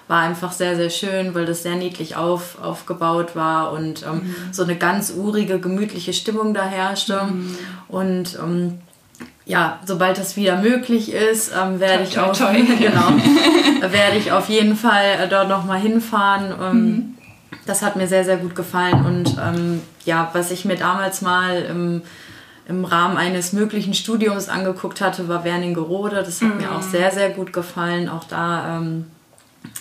war 0.07 0.21
einfach 0.21 0.53
sehr, 0.53 0.75
sehr 0.75 0.89
schön, 0.89 1.35
weil 1.35 1.45
das 1.45 1.63
sehr 1.63 1.75
niedlich 1.75 2.15
auf, 2.15 2.61
aufgebaut 2.61 3.35
war 3.35 3.73
und 3.73 4.03
ähm, 4.03 4.21
mhm. 4.23 4.35
so 4.51 4.63
eine 4.63 4.77
ganz 4.77 5.11
urige, 5.11 5.59
gemütliche 5.59 6.13
Stimmung 6.13 6.53
da 6.53 6.63
herrschte. 6.63 7.23
Mhm. 7.23 7.57
Und 7.89 8.39
ähm, 8.41 8.79
ja, 9.47 9.79
sobald 9.85 10.17
das 10.17 10.35
wieder 10.35 10.57
möglich 10.57 11.13
ist, 11.13 11.51
ähm, 11.57 11.79
werde 11.79 12.03
ich 12.03 12.19
auch 12.19 12.37
genau, 12.79 13.13
werde 13.81 14.17
ich 14.17 14.31
auf 14.33 14.49
jeden 14.49 14.75
Fall 14.75 15.05
äh, 15.23 15.27
dort 15.29 15.47
nochmal 15.47 15.79
hinfahren. 15.79 16.53
Ähm, 16.61 16.85
mhm. 16.85 17.13
Das 17.65 17.81
hat 17.81 17.95
mir 17.95 18.07
sehr, 18.07 18.25
sehr 18.25 18.37
gut 18.37 18.55
gefallen. 18.55 19.05
Und 19.05 19.37
ähm, 19.41 19.81
ja, 20.03 20.29
was 20.33 20.51
ich 20.51 20.65
mir 20.65 20.75
damals 20.75 21.21
mal 21.21 21.61
im, 21.61 22.01
im 22.67 22.83
Rahmen 22.83 23.15
eines 23.15 23.53
möglichen 23.53 23.93
Studiums 23.93 24.49
angeguckt 24.49 24.99
hatte, 24.99 25.29
war 25.29 25.45
Werningerode. 25.45 26.17
Das 26.17 26.41
hat 26.41 26.49
mhm. 26.49 26.57
mir 26.57 26.71
auch 26.73 26.81
sehr, 26.81 27.11
sehr 27.11 27.29
gut 27.29 27.53
gefallen. 27.53 28.09
Auch 28.09 28.25
da 28.25 28.77
ähm, 28.77 29.05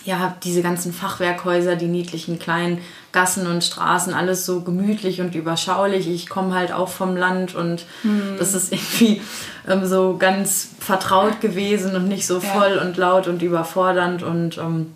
ja, 0.05 0.35
diese 0.43 0.61
ganzen 0.61 0.93
Fachwerkhäuser, 0.93 1.75
die 1.75 1.87
niedlichen 1.87 2.39
kleinen 2.39 2.79
Gassen 3.11 3.47
und 3.47 3.63
Straßen, 3.63 4.13
alles 4.13 4.45
so 4.45 4.61
gemütlich 4.61 5.21
und 5.21 5.35
überschaulich. 5.35 6.07
Ich 6.07 6.29
komme 6.29 6.53
halt 6.53 6.71
auch 6.71 6.89
vom 6.89 7.15
Land 7.15 7.55
und 7.55 7.85
hm. 8.03 8.35
das 8.39 8.53
ist 8.53 8.71
irgendwie 8.71 9.21
ähm, 9.67 9.85
so 9.85 10.17
ganz 10.17 10.69
vertraut 10.79 11.41
gewesen 11.41 11.95
und 11.95 12.07
nicht 12.07 12.25
so 12.25 12.39
voll 12.39 12.75
ja. 12.77 12.81
und 12.81 12.97
laut 12.97 13.27
und 13.27 13.41
überfordernd 13.41 14.23
und 14.23 14.57
ähm, 14.57 14.93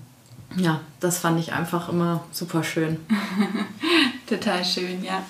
ja, 0.57 0.81
das 0.99 1.19
fand 1.19 1.39
ich 1.39 1.53
einfach 1.53 1.89
immer 1.89 2.23
super 2.31 2.63
schön. 2.63 2.97
Total 4.27 4.63
schön, 4.65 5.03
ja. 5.03 5.23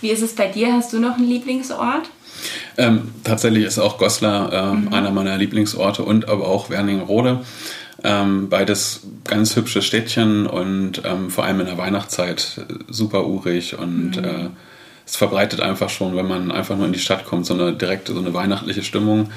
Wie 0.00 0.10
ist 0.10 0.22
es 0.22 0.34
bei 0.34 0.46
dir? 0.46 0.72
Hast 0.72 0.92
du 0.92 1.00
noch 1.00 1.16
einen 1.16 1.26
Lieblingsort? 1.26 2.10
Ähm, 2.76 3.12
tatsächlich 3.24 3.64
ist 3.64 3.78
auch 3.78 3.98
Goslar 3.98 4.52
äh, 4.52 4.72
mhm. 4.74 4.92
einer 4.92 5.10
meiner 5.10 5.36
Lieblingsorte 5.36 6.04
und 6.04 6.28
aber 6.28 6.46
auch 6.46 6.70
Werningerode. 6.70 7.44
Ähm, 8.04 8.48
beides 8.48 9.00
ganz 9.24 9.56
hübsche 9.56 9.82
Städtchen 9.82 10.46
und 10.46 11.02
ähm, 11.04 11.30
vor 11.30 11.44
allem 11.44 11.60
in 11.60 11.66
der 11.66 11.78
Weihnachtszeit 11.78 12.60
äh, 12.68 12.74
super 12.88 13.26
urig 13.26 13.76
und 13.76 14.16
mhm. 14.16 14.24
äh, 14.24 14.48
es 15.08 15.16
verbreitet 15.16 15.60
einfach 15.60 15.88
schon, 15.88 16.14
wenn 16.16 16.28
man 16.28 16.52
einfach 16.52 16.76
nur 16.76 16.86
in 16.86 16.92
die 16.92 16.98
Stadt 16.98 17.24
kommt, 17.24 17.46
so 17.46 17.54
eine 17.54 17.72
direkte, 17.72 18.12
so 18.12 18.20
eine 18.20 18.34
weihnachtliche 18.34 18.82
Stimmung. 18.82 19.30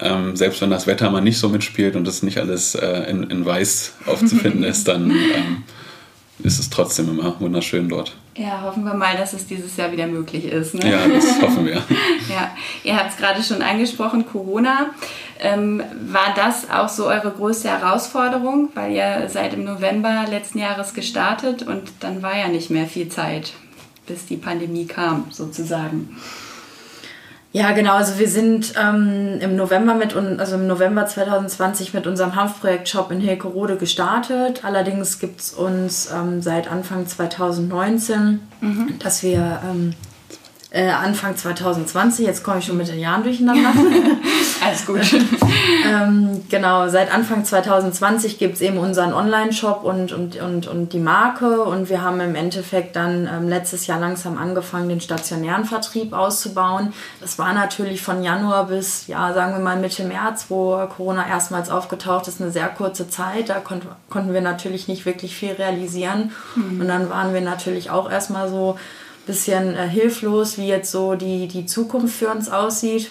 Ja. 0.00 0.14
Ähm, 0.14 0.36
selbst 0.36 0.62
wenn 0.62 0.70
das 0.70 0.86
Wetter 0.86 1.10
mal 1.10 1.20
nicht 1.20 1.38
so 1.38 1.48
mitspielt 1.48 1.96
und 1.96 2.06
es 2.06 2.22
nicht 2.22 2.38
alles 2.38 2.76
äh, 2.76 3.10
in, 3.10 3.24
in 3.24 3.44
weiß 3.44 3.94
aufzufinden 4.06 4.62
ist, 4.64 4.86
dann 4.86 5.10
ähm, 5.10 5.64
ist 6.40 6.58
es 6.58 6.70
trotzdem 6.70 7.08
immer 7.08 7.38
wunderschön 7.40 7.88
dort. 7.88 8.16
Ja, 8.36 8.62
hoffen 8.62 8.84
wir 8.84 8.94
mal, 8.94 9.16
dass 9.16 9.32
es 9.32 9.46
dieses 9.46 9.76
Jahr 9.76 9.90
wieder 9.90 10.06
möglich 10.06 10.44
ist. 10.44 10.74
Ne? 10.74 10.90
Ja, 10.90 11.08
das 11.08 11.42
hoffen 11.42 11.66
wir. 11.66 11.74
ja, 12.28 12.52
ihr 12.84 12.96
habt 12.96 13.10
es 13.10 13.16
gerade 13.16 13.42
schon 13.42 13.62
angesprochen, 13.62 14.24
Corona. 14.26 14.90
Ähm, 15.40 15.82
war 16.06 16.34
das 16.36 16.70
auch 16.70 16.88
so 16.88 17.06
eure 17.06 17.32
größte 17.32 17.68
Herausforderung? 17.68 18.68
Weil 18.74 18.92
ihr 18.92 19.28
seid 19.28 19.54
im 19.54 19.64
November 19.64 20.26
letzten 20.30 20.60
Jahres 20.60 20.94
gestartet 20.94 21.64
und 21.64 21.90
dann 22.00 22.22
war 22.22 22.36
ja 22.36 22.46
nicht 22.46 22.70
mehr 22.70 22.86
viel 22.86 23.08
Zeit, 23.08 23.52
bis 24.06 24.26
die 24.26 24.36
Pandemie 24.36 24.86
kam, 24.86 25.26
sozusagen. 25.30 26.16
Ja, 27.52 27.72
genau. 27.72 27.94
Also 27.94 28.18
wir 28.18 28.28
sind 28.28 28.74
ähm, 28.78 29.38
im 29.40 29.56
November 29.56 29.94
mit 29.94 30.14
also 30.14 30.56
im 30.56 30.66
November 30.66 31.06
2020 31.06 31.94
mit 31.94 32.06
unserem 32.06 32.36
Hanfprojekt 32.36 32.88
Shop 32.88 33.10
in 33.10 33.20
Hilkerode 33.20 33.76
gestartet. 33.76 34.64
Allerdings 34.64 35.18
gibt 35.18 35.40
es 35.40 35.54
uns 35.54 36.10
ähm, 36.12 36.42
seit 36.42 36.70
Anfang 36.70 37.06
2019, 37.06 38.40
mhm. 38.60 38.98
dass 38.98 39.22
wir 39.22 39.60
ähm, 39.64 39.94
Äh, 40.70 40.90
Anfang 40.90 41.34
2020, 41.34 42.26
jetzt 42.26 42.44
komme 42.44 42.58
ich 42.58 42.66
schon 42.66 42.76
mit 42.76 42.88
den 42.88 42.98
Jahren 42.98 43.22
durcheinander. 43.22 43.72
Alles 44.68 44.86
gut. 44.86 45.00
ähm, 45.86 46.44
genau, 46.48 46.88
seit 46.88 47.12
Anfang 47.12 47.44
2020 47.44 48.38
gibt 48.38 48.56
es 48.56 48.60
eben 48.60 48.78
unseren 48.78 49.12
Online-Shop 49.12 49.82
und, 49.82 50.12
und, 50.12 50.40
und, 50.40 50.66
und 50.66 50.92
die 50.92 50.98
Marke 50.98 51.62
und 51.62 51.88
wir 51.88 52.02
haben 52.02 52.20
im 52.20 52.34
Endeffekt 52.34 52.96
dann 52.96 53.26
ähm, 53.26 53.48
letztes 53.48 53.86
Jahr 53.86 53.98
langsam 53.98 54.36
angefangen, 54.36 54.88
den 54.88 55.00
stationären 55.00 55.64
Vertrieb 55.64 56.12
auszubauen. 56.12 56.92
Das 57.20 57.38
war 57.38 57.52
natürlich 57.52 58.02
von 58.02 58.22
Januar 58.22 58.66
bis, 58.66 59.06
ja, 59.06 59.32
sagen 59.32 59.52
wir 59.52 59.60
mal 59.60 59.78
Mitte 59.78 60.04
März, 60.04 60.46
wo 60.48 60.76
Corona 60.94 61.26
erstmals 61.26 61.70
aufgetaucht 61.70 62.28
ist, 62.28 62.40
eine 62.40 62.50
sehr 62.50 62.68
kurze 62.68 63.08
Zeit. 63.08 63.48
Da 63.48 63.60
konnt, 63.60 63.84
konnten 64.10 64.34
wir 64.34 64.42
natürlich 64.42 64.88
nicht 64.88 65.06
wirklich 65.06 65.34
viel 65.34 65.52
realisieren. 65.52 66.32
Mhm. 66.54 66.80
Und 66.80 66.88
dann 66.88 67.08
waren 67.10 67.32
wir 67.32 67.40
natürlich 67.40 67.90
auch 67.90 68.10
erstmal 68.10 68.48
so 68.48 68.76
bisschen 69.28 69.76
äh, 69.76 69.86
hilflos, 69.86 70.58
wie 70.58 70.66
jetzt 70.66 70.90
so 70.90 71.14
die, 71.14 71.46
die 71.46 71.66
Zukunft 71.66 72.16
für 72.16 72.28
uns 72.30 72.48
aussieht. 72.48 73.10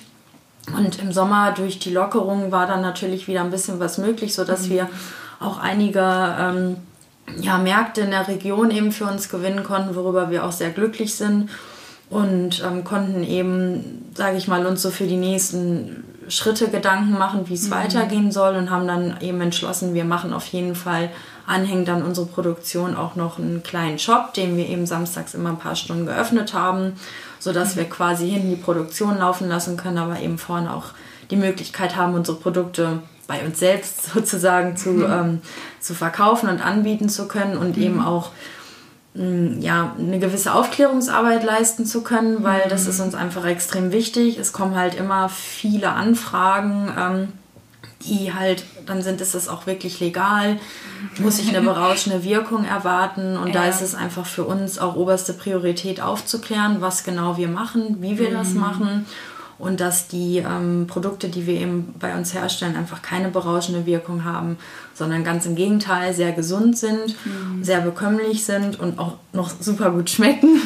Und 0.75 0.99
im 0.99 1.11
Sommer 1.11 1.53
durch 1.53 1.79
die 1.79 1.93
Lockerung 1.93 2.51
war 2.51 2.67
dann 2.67 2.81
natürlich 2.81 3.27
wieder 3.27 3.41
ein 3.41 3.51
bisschen 3.51 3.79
was 3.79 3.97
möglich, 3.97 4.33
sodass 4.33 4.67
mhm. 4.67 4.71
wir 4.71 4.89
auch 5.39 5.59
einige 5.59 6.35
ähm, 6.39 6.77
ja, 7.39 7.57
Märkte 7.57 8.01
in 8.01 8.11
der 8.11 8.27
Region 8.27 8.71
eben 8.71 8.91
für 8.91 9.05
uns 9.05 9.29
gewinnen 9.29 9.63
konnten, 9.63 9.95
worüber 9.95 10.29
wir 10.29 10.45
auch 10.45 10.51
sehr 10.51 10.71
glücklich 10.71 11.15
sind 11.15 11.49
und 12.09 12.63
ähm, 12.65 12.83
konnten 12.83 13.23
eben, 13.23 14.11
sage 14.15 14.37
ich 14.37 14.47
mal, 14.47 14.65
uns 14.65 14.81
so 14.81 14.91
für 14.91 15.07
die 15.07 15.17
nächsten 15.17 16.03
Schritte 16.29 16.69
Gedanken 16.69 17.17
machen, 17.17 17.47
wie 17.47 17.53
es 17.53 17.67
mhm. 17.67 17.71
weitergehen 17.71 18.31
soll 18.31 18.55
und 18.55 18.69
haben 18.69 18.87
dann 18.87 19.17
eben 19.21 19.39
entschlossen, 19.41 19.93
wir 19.93 20.05
machen 20.05 20.33
auf 20.33 20.45
jeden 20.47 20.75
Fall 20.75 21.09
anhängt 21.45 21.89
an 21.89 22.03
unsere 22.03 22.27
Produktion 22.27 22.95
auch 22.95 23.15
noch 23.15 23.39
einen 23.39 23.63
kleinen 23.63 23.99
Shop, 23.99 24.33
den 24.33 24.57
wir 24.57 24.67
eben 24.67 24.85
samstags 24.85 25.33
immer 25.33 25.49
ein 25.49 25.59
paar 25.59 25.75
Stunden 25.75 26.05
geöffnet 26.05 26.53
haben, 26.53 26.93
sodass 27.39 27.75
mhm. 27.75 27.79
wir 27.79 27.89
quasi 27.89 28.29
hinten 28.29 28.49
die 28.49 28.55
Produktion 28.55 29.17
laufen 29.17 29.47
lassen 29.49 29.77
können, 29.77 29.97
aber 29.97 30.19
eben 30.19 30.37
vorne 30.37 30.73
auch 30.73 30.91
die 31.29 31.35
Möglichkeit 31.35 31.95
haben, 31.95 32.13
unsere 32.13 32.37
Produkte 32.37 33.01
bei 33.27 33.45
uns 33.45 33.59
selbst 33.59 34.05
sozusagen 34.13 34.77
zu, 34.77 34.89
mhm. 34.89 35.11
ähm, 35.11 35.41
zu 35.79 35.93
verkaufen 35.93 36.49
und 36.49 36.65
anbieten 36.65 37.09
zu 37.09 37.27
können 37.27 37.57
und 37.57 37.77
mhm. 37.77 37.83
eben 37.83 38.01
auch 38.01 38.31
mm, 39.13 39.59
ja, 39.59 39.95
eine 39.97 40.19
gewisse 40.19 40.53
Aufklärungsarbeit 40.53 41.43
leisten 41.43 41.85
zu 41.85 42.01
können, 42.01 42.43
weil 42.43 42.67
das 42.69 42.83
mhm. 42.83 42.89
ist 42.89 42.99
uns 43.01 43.15
einfach 43.15 43.45
extrem 43.45 43.91
wichtig. 43.91 44.37
Es 44.37 44.53
kommen 44.53 44.75
halt 44.75 44.95
immer 44.95 45.29
viele 45.29 45.89
Anfragen. 45.89 46.91
Ähm, 46.97 47.27
die 48.05 48.33
halt, 48.33 48.63
dann 48.85 49.01
sind 49.01 49.21
ist 49.21 49.35
es 49.35 49.47
auch 49.47 49.65
wirklich 49.65 49.99
legal, 49.99 50.59
muss 51.19 51.39
ich 51.39 51.49
eine 51.49 51.61
berauschende 51.61 52.23
Wirkung 52.23 52.63
erwarten 52.63 53.37
und 53.37 53.47
ja. 53.47 53.53
da 53.53 53.65
ist 53.65 53.81
es 53.81 53.95
einfach 53.95 54.25
für 54.25 54.43
uns 54.43 54.79
auch 54.79 54.95
oberste 54.95 55.33
Priorität 55.33 56.01
aufzuklären, 56.01 56.77
was 56.79 57.03
genau 57.03 57.37
wir 57.37 57.47
machen, 57.47 57.97
wie 58.01 58.19
wir 58.19 58.29
mhm. 58.29 58.33
das 58.33 58.53
machen 58.53 59.05
und 59.59 59.79
dass 59.79 60.07
die 60.07 60.37
ähm, 60.37 60.85
Produkte, 60.87 61.29
die 61.29 61.47
wir 61.47 61.59
eben 61.59 61.95
bei 61.99 62.15
uns 62.15 62.33
herstellen, 62.33 62.75
einfach 62.75 63.01
keine 63.01 63.29
berauschende 63.29 63.85
Wirkung 63.85 64.23
haben, 64.23 64.57
sondern 64.93 65.23
ganz 65.23 65.45
im 65.45 65.55
Gegenteil 65.55 66.13
sehr 66.13 66.31
gesund 66.31 66.77
sind, 66.77 67.15
mhm. 67.25 67.63
sehr 67.63 67.81
bekömmlich 67.81 68.45
sind 68.45 68.79
und 68.79 68.99
auch 68.99 69.13
noch 69.33 69.49
super 69.59 69.91
gut 69.91 70.09
schmecken. 70.09 70.61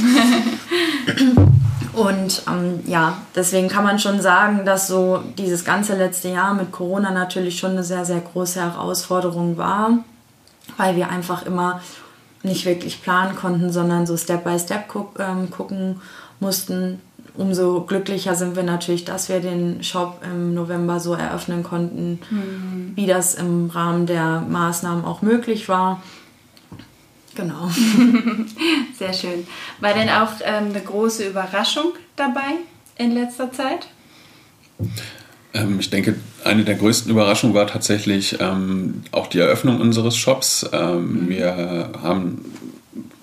Und 1.93 2.43
ähm, 2.48 2.79
ja, 2.86 3.17
deswegen 3.36 3.67
kann 3.67 3.83
man 3.83 4.00
schon 4.00 4.21
sagen, 4.21 4.65
dass 4.65 4.88
so 4.88 5.21
dieses 5.38 5.65
ganze 5.65 5.95
letzte 5.95 6.29
Jahr 6.29 6.53
mit 6.53 6.71
Corona 6.71 7.12
natürlich 7.12 7.60
schon 7.60 7.71
eine 7.71 7.83
sehr, 7.83 8.05
sehr 8.05 8.21
große 8.21 8.62
Herausforderung 8.62 9.57
war, 9.57 10.00
weil 10.77 10.95
wir 10.95 11.10
einfach 11.10 11.45
immer 11.45 11.81
nicht 12.43 12.65
wirklich 12.65 13.01
planen 13.01 13.36
konnten, 13.36 13.71
sondern 13.71 14.07
so 14.07 14.17
Step 14.17 14.43
by 14.43 14.57
Step 14.57 14.88
guck, 14.88 15.19
ähm, 15.19 15.51
gucken 15.51 16.01
mussten. 16.39 17.01
Umso 17.36 17.81
glücklicher 17.81 18.36
sind 18.36 18.55
wir 18.55 18.63
natürlich, 18.63 19.05
dass 19.05 19.29
wir 19.29 19.39
den 19.39 19.83
Shop 19.83 20.21
im 20.24 20.53
November 20.53 21.00
so 21.00 21.13
eröffnen 21.13 21.63
konnten, 21.63 22.19
mhm. 22.29 22.91
wie 22.95 23.05
das 23.05 23.36
im 23.36 23.69
Rahmen 23.69 24.05
der 24.05 24.41
Maßnahmen 24.41 25.05
auch 25.05 25.21
möglich 25.21 25.69
war. 25.69 26.01
Genau. 27.36 27.70
Sehr 28.98 29.14
schön. 29.14 29.48
War 29.80 29.94
denn 29.94 30.10
auch 30.10 30.34
ähm, 30.44 30.70
eine 30.70 30.82
große 30.82 31.28
Überraschung 31.28 31.94
dabei 32.16 32.58
in 32.98 33.12
letzter 33.12 33.52
Zeit? 33.52 33.88
Ähm, 35.54 35.80
ich 35.80 35.90
denke, 35.90 36.16
eine 36.44 36.64
der 36.64 36.76
größten 36.76 37.12
Überraschungen 37.12 37.56
war 37.56 37.68
tatsächlich 37.68 38.38
ähm, 38.40 39.04
auch 39.12 39.28
die 39.28 39.40
Eröffnung 39.40 39.80
unseres 39.80 40.18
Shops. 40.18 40.70
Ähm, 40.72 41.26
mhm. 41.26 41.30
Wir 41.30 41.92
haben 42.02 42.46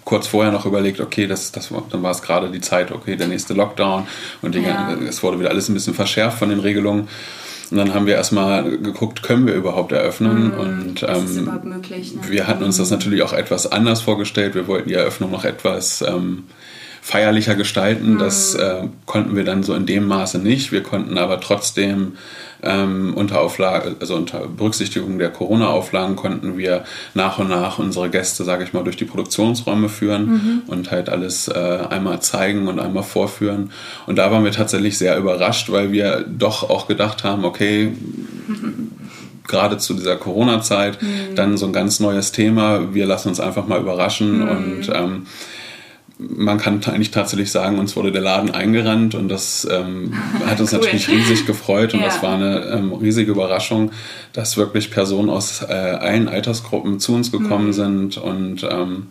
kurz 0.04 0.26
vorher 0.26 0.52
noch 0.52 0.64
überlegt, 0.64 1.00
okay, 1.00 1.26
das, 1.26 1.52
das, 1.52 1.70
dann 1.90 2.02
war 2.02 2.12
es 2.12 2.22
gerade 2.22 2.50
die 2.50 2.62
Zeit, 2.62 2.92
okay, 2.92 3.16
der 3.16 3.28
nächste 3.28 3.52
Lockdown 3.52 4.06
und 4.40 4.54
die, 4.54 4.60
ja. 4.60 4.94
es 5.06 5.22
wurde 5.22 5.38
wieder 5.38 5.50
alles 5.50 5.68
ein 5.68 5.74
bisschen 5.74 5.92
verschärft 5.92 6.38
von 6.38 6.48
den 6.48 6.60
Regelungen. 6.60 7.08
Und 7.70 7.76
dann 7.76 7.94
haben 7.94 8.06
wir 8.06 8.14
erstmal 8.14 8.78
geguckt, 8.78 9.22
können 9.22 9.46
wir 9.46 9.54
überhaupt 9.54 9.92
eröffnen? 9.92 10.52
Mhm, 10.52 10.58
und 10.58 11.02
ähm, 11.02 11.24
ist 11.24 11.36
überhaupt 11.36 11.64
möglich, 11.64 12.14
ne? 12.14 12.22
wir 12.28 12.46
hatten 12.46 12.64
uns 12.64 12.78
das 12.78 12.90
natürlich 12.90 13.22
auch 13.22 13.32
etwas 13.32 13.70
anders 13.70 14.00
vorgestellt. 14.00 14.54
Wir 14.54 14.66
wollten 14.66 14.88
die 14.88 14.94
Eröffnung 14.94 15.30
noch 15.30 15.44
etwas 15.44 16.02
ähm, 16.02 16.44
feierlicher 17.02 17.54
gestalten. 17.54 18.14
Mhm. 18.14 18.18
Das 18.18 18.54
äh, 18.54 18.84
konnten 19.06 19.36
wir 19.36 19.44
dann 19.44 19.62
so 19.62 19.74
in 19.74 19.86
dem 19.86 20.06
Maße 20.06 20.38
nicht. 20.38 20.72
Wir 20.72 20.82
konnten 20.82 21.18
aber 21.18 21.40
trotzdem 21.40 22.16
ähm, 22.62 23.14
unter 23.14 23.40
Auflage, 23.40 23.96
also 24.00 24.14
unter 24.16 24.46
Berücksichtigung 24.48 25.18
der 25.18 25.30
Corona-Auflagen 25.30 26.16
konnten 26.16 26.56
wir 26.56 26.84
nach 27.14 27.38
und 27.38 27.48
nach 27.48 27.78
unsere 27.78 28.10
Gäste, 28.10 28.44
sage 28.44 28.64
ich 28.64 28.72
mal, 28.72 28.84
durch 28.84 28.96
die 28.96 29.04
Produktionsräume 29.04 29.88
führen 29.88 30.26
mhm. 30.26 30.62
und 30.66 30.90
halt 30.90 31.08
alles 31.08 31.48
äh, 31.48 31.78
einmal 31.90 32.20
zeigen 32.20 32.68
und 32.68 32.80
einmal 32.80 33.04
vorführen. 33.04 33.72
Und 34.06 34.16
da 34.16 34.30
waren 34.30 34.44
wir 34.44 34.52
tatsächlich 34.52 34.98
sehr 34.98 35.16
überrascht, 35.16 35.70
weil 35.70 35.92
wir 35.92 36.24
doch 36.28 36.68
auch 36.68 36.88
gedacht 36.88 37.24
haben, 37.24 37.44
okay, 37.44 37.92
mhm 38.46 38.92
gerade 39.48 39.78
zu 39.78 39.94
dieser 39.94 40.16
Corona-Zeit 40.16 41.02
mhm. 41.02 41.34
dann 41.34 41.56
so 41.56 41.66
ein 41.66 41.72
ganz 41.72 41.98
neues 41.98 42.30
Thema. 42.30 42.94
Wir 42.94 43.06
lassen 43.06 43.30
uns 43.30 43.40
einfach 43.40 43.66
mal 43.66 43.80
überraschen 43.80 44.44
mhm. 44.44 44.48
und 44.48 44.92
ähm, 44.94 45.26
man 46.18 46.58
kann 46.58 46.82
eigentlich 46.84 47.12
tatsächlich 47.12 47.50
sagen, 47.52 47.78
uns 47.78 47.94
wurde 47.94 48.10
der 48.10 48.20
Laden 48.20 48.50
eingerannt 48.50 49.14
und 49.14 49.28
das 49.28 49.66
ähm, 49.70 50.14
hat 50.44 50.60
uns 50.60 50.72
cool. 50.72 50.80
natürlich 50.80 51.08
riesig 51.08 51.46
gefreut 51.46 51.94
und 51.94 52.00
ja. 52.00 52.06
das 52.06 52.22
war 52.22 52.34
eine 52.34 52.66
ähm, 52.72 52.92
riesige 52.92 53.30
Überraschung, 53.30 53.92
dass 54.32 54.56
wirklich 54.56 54.90
Personen 54.90 55.30
aus 55.30 55.62
äh, 55.62 55.72
allen 55.72 56.28
Altersgruppen 56.28 56.98
zu 56.98 57.14
uns 57.14 57.30
gekommen 57.30 57.68
mhm. 57.68 57.72
sind 57.72 58.18
und 58.18 58.66
ähm, 58.68 59.06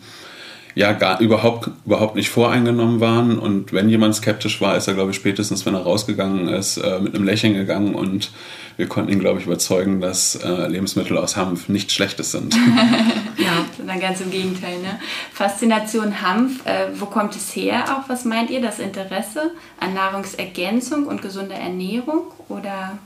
ja 0.78 0.92
gar 0.92 1.20
überhaupt, 1.20 1.70
überhaupt 1.84 2.14
nicht 2.14 2.30
voreingenommen 2.30 3.00
waren. 3.00 3.40
Und 3.40 3.72
wenn 3.72 3.88
jemand 3.88 4.14
skeptisch 4.14 4.60
war, 4.60 4.76
ist 4.76 4.86
er, 4.86 4.94
glaube 4.94 5.10
ich, 5.10 5.16
spätestens, 5.16 5.66
wenn 5.66 5.74
er 5.74 5.80
rausgegangen 5.80 6.46
ist, 6.46 6.76
äh, 6.76 7.00
mit 7.00 7.16
einem 7.16 7.24
Lächeln 7.24 7.54
gegangen 7.54 7.96
und 7.96 8.30
wir 8.76 8.86
konnten 8.86 9.10
ihn, 9.10 9.18
glaube 9.18 9.40
ich, 9.40 9.46
überzeugen, 9.46 10.00
dass 10.00 10.36
äh, 10.36 10.68
Lebensmittel 10.68 11.18
aus 11.18 11.36
Hanf 11.36 11.68
nichts 11.68 11.94
Schlechtes 11.94 12.30
sind. 12.30 12.54
ja, 13.36 13.64
sondern 13.76 13.98
ganz 13.98 14.20
im 14.20 14.30
Gegenteil. 14.30 14.78
Ne? 14.78 15.00
Faszination 15.32 16.22
Hanf, 16.22 16.64
äh, 16.64 16.86
wo 16.94 17.06
kommt 17.06 17.34
es 17.34 17.56
her 17.56 17.82
auch? 17.98 18.08
Was 18.08 18.24
meint 18.24 18.48
ihr? 18.48 18.60
Das 18.60 18.78
Interesse 18.78 19.50
an 19.80 19.94
Nahrungsergänzung 19.94 21.08
und 21.08 21.22
gesunder 21.22 21.56
Ernährung? 21.56 22.28
Oder 22.48 22.98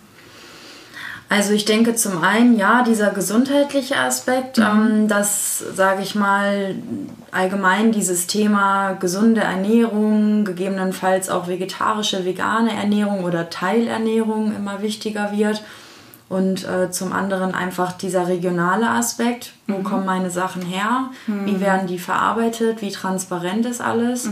also 1.32 1.54
ich 1.54 1.64
denke 1.64 1.94
zum 1.94 2.22
einen, 2.22 2.58
ja, 2.58 2.82
dieser 2.82 3.08
gesundheitliche 3.08 3.96
Aspekt, 3.96 4.58
mhm. 4.58 4.64
ähm, 4.64 5.08
dass, 5.08 5.60
sage 5.60 6.02
ich 6.02 6.14
mal, 6.14 6.74
allgemein 7.30 7.90
dieses 7.90 8.26
Thema 8.26 8.92
gesunde 8.92 9.40
Ernährung, 9.40 10.44
gegebenenfalls 10.44 11.30
auch 11.30 11.48
vegetarische, 11.48 12.26
vegane 12.26 12.74
Ernährung 12.74 13.24
oder 13.24 13.48
Teilernährung 13.48 14.54
immer 14.54 14.82
wichtiger 14.82 15.32
wird. 15.34 15.64
Und 16.28 16.68
äh, 16.68 16.90
zum 16.90 17.14
anderen 17.14 17.54
einfach 17.54 17.92
dieser 17.92 18.28
regionale 18.28 18.90
Aspekt, 18.90 19.54
wo 19.66 19.78
mhm. 19.78 19.84
kommen 19.84 20.04
meine 20.04 20.30
Sachen 20.30 20.60
her, 20.60 21.10
mhm. 21.26 21.46
wie 21.46 21.60
werden 21.62 21.86
die 21.86 21.98
verarbeitet, 21.98 22.82
wie 22.82 22.92
transparent 22.92 23.64
ist 23.64 23.80
alles. 23.80 24.28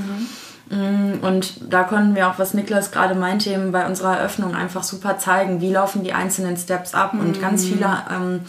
Mm, 0.70 1.24
und 1.24 1.72
da 1.72 1.82
konnten 1.82 2.14
wir 2.14 2.28
auch, 2.28 2.38
was 2.38 2.54
Niklas 2.54 2.92
gerade 2.92 3.14
meinte, 3.14 3.50
eben 3.50 3.72
bei 3.72 3.86
unserer 3.86 4.16
Eröffnung 4.18 4.54
einfach 4.54 4.84
super 4.84 5.18
zeigen, 5.18 5.60
wie 5.60 5.72
laufen 5.72 6.04
die 6.04 6.12
einzelnen 6.12 6.56
Steps 6.56 6.94
ab. 6.94 7.12
Mhm. 7.12 7.20
Und 7.20 7.40
ganz 7.40 7.64
viele 7.64 7.86
ähm, 8.10 8.40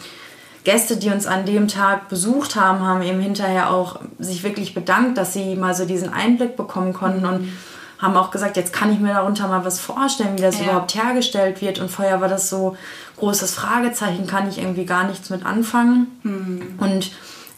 Gäste, 0.64 0.98
die 0.98 1.10
uns 1.10 1.26
an 1.26 1.46
dem 1.46 1.68
Tag 1.68 2.10
besucht 2.10 2.56
haben, 2.56 2.82
haben 2.82 3.02
eben 3.02 3.20
hinterher 3.20 3.72
auch 3.72 4.00
sich 4.20 4.44
wirklich 4.44 4.76
bedankt, 4.76 5.18
dass 5.18 5.34
sie 5.34 5.56
mal 5.56 5.74
so 5.74 5.86
diesen 5.86 6.14
Einblick 6.14 6.56
bekommen 6.56 6.94
konnten 6.94 7.22
mhm. 7.22 7.30
und 7.30 7.50
haben 7.98 8.16
auch 8.16 8.32
gesagt, 8.32 8.58
jetzt 8.58 8.74
kann 8.74 8.92
ich 8.92 9.00
mir 9.00 9.14
darunter 9.14 9.48
mal 9.48 9.66
was 9.66 9.80
vorstellen, 9.80 10.38
wie 10.38 10.42
das 10.42 10.60
ja. 10.60 10.66
überhaupt 10.66 10.96
hergestellt 10.96 11.62
wird. 11.62 11.80
Und 11.80 11.90
vorher 11.90 12.22
war 12.22 12.30
das 12.30 12.50
so 12.50 12.76
großes 13.18 13.54
Fragezeichen, 13.54 14.28
kann 14.28 14.48
ich 14.50 14.60
irgendwie 14.60 14.86
gar 14.86 15.06
nichts 15.06 15.30
mit 15.30 15.46
anfangen. 15.46 16.08
Mhm. 16.24 16.76
Und 16.78 17.12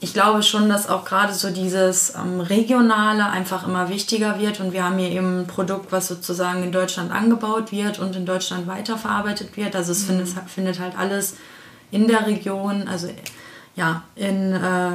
ich 0.04 0.14
glaube 0.14 0.44
schon, 0.44 0.68
dass 0.68 0.90
auch 0.90 1.06
gerade 1.06 1.34
so 1.34 1.50
dieses 1.50 2.14
ähm, 2.16 2.42
Regionale 2.42 3.26
einfach 3.26 3.66
immer 3.66 3.88
wichtiger 3.88 4.38
wird 4.38 4.60
und 4.60 4.74
wir 4.74 4.84
haben 4.84 4.98
hier 4.98 5.10
eben 5.10 5.42
ein 5.42 5.48
Produkt, 5.48 5.94
was 5.94 6.10
sozusagen 6.10 6.62
in 6.62 6.74
Deutschland 6.74 7.10
angebaut 7.14 7.72
wird 7.72 8.00
und 8.00 8.14
in 8.14 8.26
Deutschland 8.26 8.68
weiterverarbeitet 8.68 9.56
wird. 9.56 9.78
Also 9.78 9.94
es 9.94 10.04
mhm. 10.04 10.08
findet, 10.08 10.50
findet, 10.50 10.80
halt 10.80 10.98
alles 10.98 11.38
in 11.90 12.10
der 12.10 12.28
Region, 12.28 12.90
also 12.90 13.08
ja, 13.78 14.04
in 14.16 14.52
äh, 14.52 14.92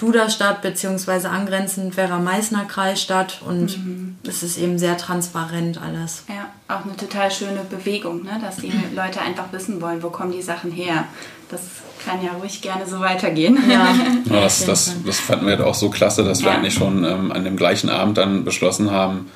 Duderstadt 0.00 0.62
beziehungsweise 0.62 1.28
angrenzend 1.28 1.96
Werra-Meißner-Kreis 1.96 3.02
statt 3.02 3.42
und 3.46 3.76
mhm. 3.76 4.16
es 4.26 4.42
ist 4.42 4.56
eben 4.56 4.78
sehr 4.78 4.96
transparent 4.96 5.78
alles. 5.80 6.24
Ja, 6.26 6.48
auch 6.74 6.86
eine 6.86 6.96
total 6.96 7.30
schöne 7.30 7.60
Bewegung, 7.68 8.22
ne? 8.22 8.40
dass 8.42 8.56
die 8.56 8.72
Leute 8.96 9.20
einfach 9.20 9.52
wissen 9.52 9.82
wollen, 9.82 10.02
wo 10.02 10.08
kommen 10.08 10.32
die 10.32 10.40
Sachen 10.40 10.72
her. 10.72 11.04
Das 11.50 11.60
kann 12.02 12.24
ja 12.24 12.32
ruhig 12.32 12.62
gerne 12.62 12.86
so 12.86 12.98
weitergehen. 13.00 13.58
Ja, 13.68 13.94
ja 14.34 14.40
das, 14.40 14.64
das, 14.64 14.94
das 15.04 15.20
fanden 15.20 15.46
wir 15.46 15.66
auch 15.66 15.74
so 15.74 15.90
klasse, 15.90 16.24
dass 16.24 16.42
wir 16.42 16.50
eigentlich 16.50 16.74
schon 16.74 17.04
ähm, 17.04 17.30
an 17.30 17.44
dem 17.44 17.56
gleichen 17.56 17.90
Abend 17.90 18.16
dann 18.16 18.44
beschlossen 18.44 18.90
haben, 18.90 19.30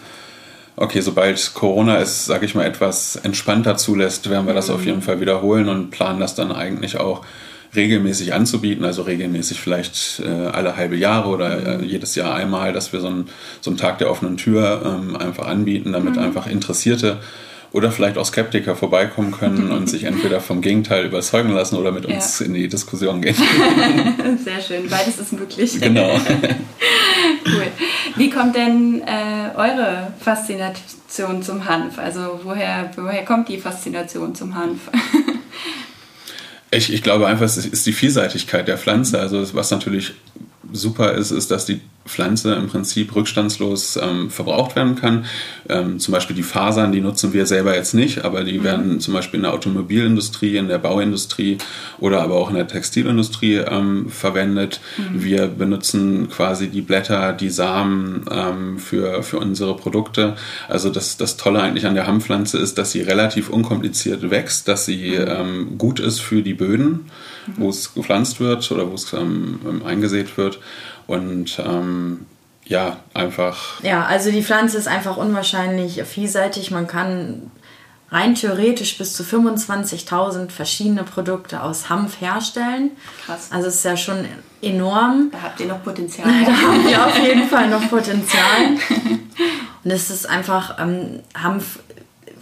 okay, 0.76 1.02
sobald 1.02 1.52
Corona 1.52 1.98
es, 1.98 2.24
sage 2.24 2.46
ich 2.46 2.54
mal, 2.54 2.64
etwas 2.64 3.16
entspannter 3.16 3.76
zulässt, 3.76 4.30
werden 4.30 4.46
wir 4.46 4.54
das 4.54 4.68
mhm. 4.68 4.74
auf 4.74 4.86
jeden 4.86 5.02
Fall 5.02 5.20
wiederholen 5.20 5.68
und 5.68 5.90
planen 5.90 6.20
das 6.20 6.34
dann 6.34 6.52
eigentlich 6.52 6.98
auch 6.98 7.22
regelmäßig 7.74 8.34
anzubieten, 8.34 8.84
also 8.84 9.02
regelmäßig 9.02 9.60
vielleicht 9.60 10.20
äh, 10.24 10.28
alle 10.28 10.76
halbe 10.76 10.96
Jahre 10.96 11.28
oder 11.28 11.80
äh, 11.80 11.84
jedes 11.84 12.14
Jahr 12.14 12.34
einmal, 12.34 12.72
dass 12.72 12.92
wir 12.92 13.00
so 13.00 13.08
einen, 13.08 13.28
so 13.60 13.70
einen 13.70 13.76
Tag 13.76 13.98
der 13.98 14.10
offenen 14.10 14.36
Tür 14.36 14.82
ähm, 14.84 15.16
einfach 15.16 15.46
anbieten, 15.46 15.92
damit 15.92 16.16
mhm. 16.16 16.22
einfach 16.22 16.46
Interessierte 16.46 17.18
oder 17.74 17.90
vielleicht 17.90 18.16
auch 18.18 18.24
Skeptiker 18.24 18.76
vorbeikommen 18.76 19.32
können 19.32 19.70
und 19.72 19.90
sich 19.90 20.04
entweder 20.04 20.40
vom 20.40 20.60
Gegenteil 20.60 21.04
überzeugen 21.06 21.50
lassen 21.50 21.76
oder 21.76 21.90
mit 21.90 22.06
uns 22.06 22.38
ja. 22.38 22.46
in 22.46 22.54
die 22.54 22.68
Diskussion 22.68 23.20
gehen. 23.20 23.34
Sehr 24.44 24.60
schön, 24.60 24.88
beides 24.88 25.18
ist 25.18 25.32
möglich. 25.32 25.80
Genau. 25.80 26.14
cool. 27.46 27.66
Wie 28.16 28.30
kommt 28.30 28.54
denn 28.54 29.02
äh, 29.02 29.56
eure 29.56 30.12
Faszination 30.20 31.42
zum 31.42 31.68
Hanf? 31.68 31.98
Also 31.98 32.40
woher, 32.44 32.90
woher 32.96 33.24
kommt 33.24 33.48
die 33.48 33.58
Faszination 33.58 34.36
zum 34.36 34.54
Hanf? 34.54 34.78
Ich, 36.74 36.92
ich 36.92 37.02
glaube 37.02 37.26
einfach, 37.26 37.44
es 37.44 37.56
ist 37.56 37.86
die 37.86 37.92
Vielseitigkeit 37.92 38.68
der 38.68 38.78
Pflanze. 38.78 39.20
Also 39.20 39.54
was 39.54 39.70
natürlich 39.70 40.14
super 40.74 41.12
ist, 41.12 41.30
ist, 41.30 41.50
dass 41.50 41.66
die 41.66 41.80
Pflanze 42.06 42.54
im 42.54 42.68
Prinzip 42.68 43.14
rückstandslos 43.14 43.96
ähm, 43.96 44.30
verbraucht 44.30 44.76
werden 44.76 44.94
kann. 44.94 45.24
Ähm, 45.68 45.98
zum 45.98 46.12
Beispiel 46.12 46.36
die 46.36 46.42
Fasern, 46.42 46.92
die 46.92 47.00
nutzen 47.00 47.32
wir 47.32 47.46
selber 47.46 47.74
jetzt 47.74 47.94
nicht, 47.94 48.24
aber 48.24 48.44
die 48.44 48.58
mhm. 48.58 48.64
werden 48.64 49.00
zum 49.00 49.14
Beispiel 49.14 49.38
in 49.38 49.44
der 49.44 49.54
Automobilindustrie, 49.54 50.56
in 50.56 50.68
der 50.68 50.78
Bauindustrie 50.78 51.58
oder 51.98 52.20
aber 52.20 52.34
auch 52.34 52.50
in 52.50 52.56
der 52.56 52.68
Textilindustrie 52.68 53.54
ähm, 53.54 54.10
verwendet. 54.10 54.80
Mhm. 54.98 55.24
Wir 55.24 55.46
benutzen 55.46 56.28
quasi 56.28 56.68
die 56.68 56.82
Blätter, 56.82 57.32
die 57.32 57.50
Samen 57.50 58.26
ähm, 58.30 58.78
für, 58.78 59.22
für 59.22 59.38
unsere 59.38 59.74
Produkte. 59.76 60.36
Also 60.68 60.90
das, 60.90 61.16
das 61.16 61.38
Tolle 61.38 61.62
eigentlich 61.62 61.86
an 61.86 61.94
der 61.94 62.06
Hanfpflanze 62.06 62.58
ist, 62.58 62.76
dass 62.76 62.92
sie 62.92 63.00
relativ 63.00 63.48
unkompliziert 63.48 64.30
wächst, 64.30 64.68
dass 64.68 64.84
sie 64.84 65.18
mhm. 65.18 65.24
Ähm, 65.24 65.78
gut 65.78 66.00
ist 66.00 66.20
für 66.20 66.42
die 66.42 66.54
Böden, 66.54 67.06
mhm. 67.46 67.54
wo 67.56 67.70
es 67.70 67.94
gepflanzt 67.94 68.40
wird 68.40 68.70
oder 68.70 68.90
wo 68.90 68.94
es 68.94 69.12
ähm, 69.12 69.82
eingesät 69.84 70.36
wird 70.36 70.60
und 71.06 71.58
ähm, 71.58 72.26
ja, 72.66 72.96
einfach. 73.12 73.82
Ja, 73.82 74.06
also 74.06 74.30
die 74.30 74.42
Pflanze 74.42 74.78
ist 74.78 74.88
einfach 74.88 75.16
unwahrscheinlich 75.16 76.02
vielseitig. 76.04 76.70
Man 76.70 76.86
kann 76.86 77.50
rein 78.10 78.34
theoretisch 78.34 78.96
bis 78.96 79.12
zu 79.12 79.22
25.000 79.22 80.50
verschiedene 80.50 81.04
Produkte 81.04 81.62
aus 81.62 81.90
Hanf 81.90 82.20
herstellen. 82.20 82.92
Krass. 83.26 83.48
Also 83.50 83.68
es 83.68 83.76
ist 83.76 83.84
ja 83.84 83.96
schon 83.96 84.24
enorm. 84.62 85.30
Da 85.32 85.42
habt 85.42 85.60
ihr 85.60 85.66
noch 85.66 85.82
Potenzial. 85.82 86.28
da 86.46 86.52
haben 86.52 86.86
wir 86.86 87.06
auf 87.06 87.18
jeden 87.18 87.48
Fall 87.48 87.68
noch 87.68 87.88
Potenzial. 87.90 88.78
Und 89.84 89.90
es 89.90 90.08
ist 90.08 90.26
einfach, 90.26 90.78
ähm, 90.80 91.20
Hanf 91.34 91.80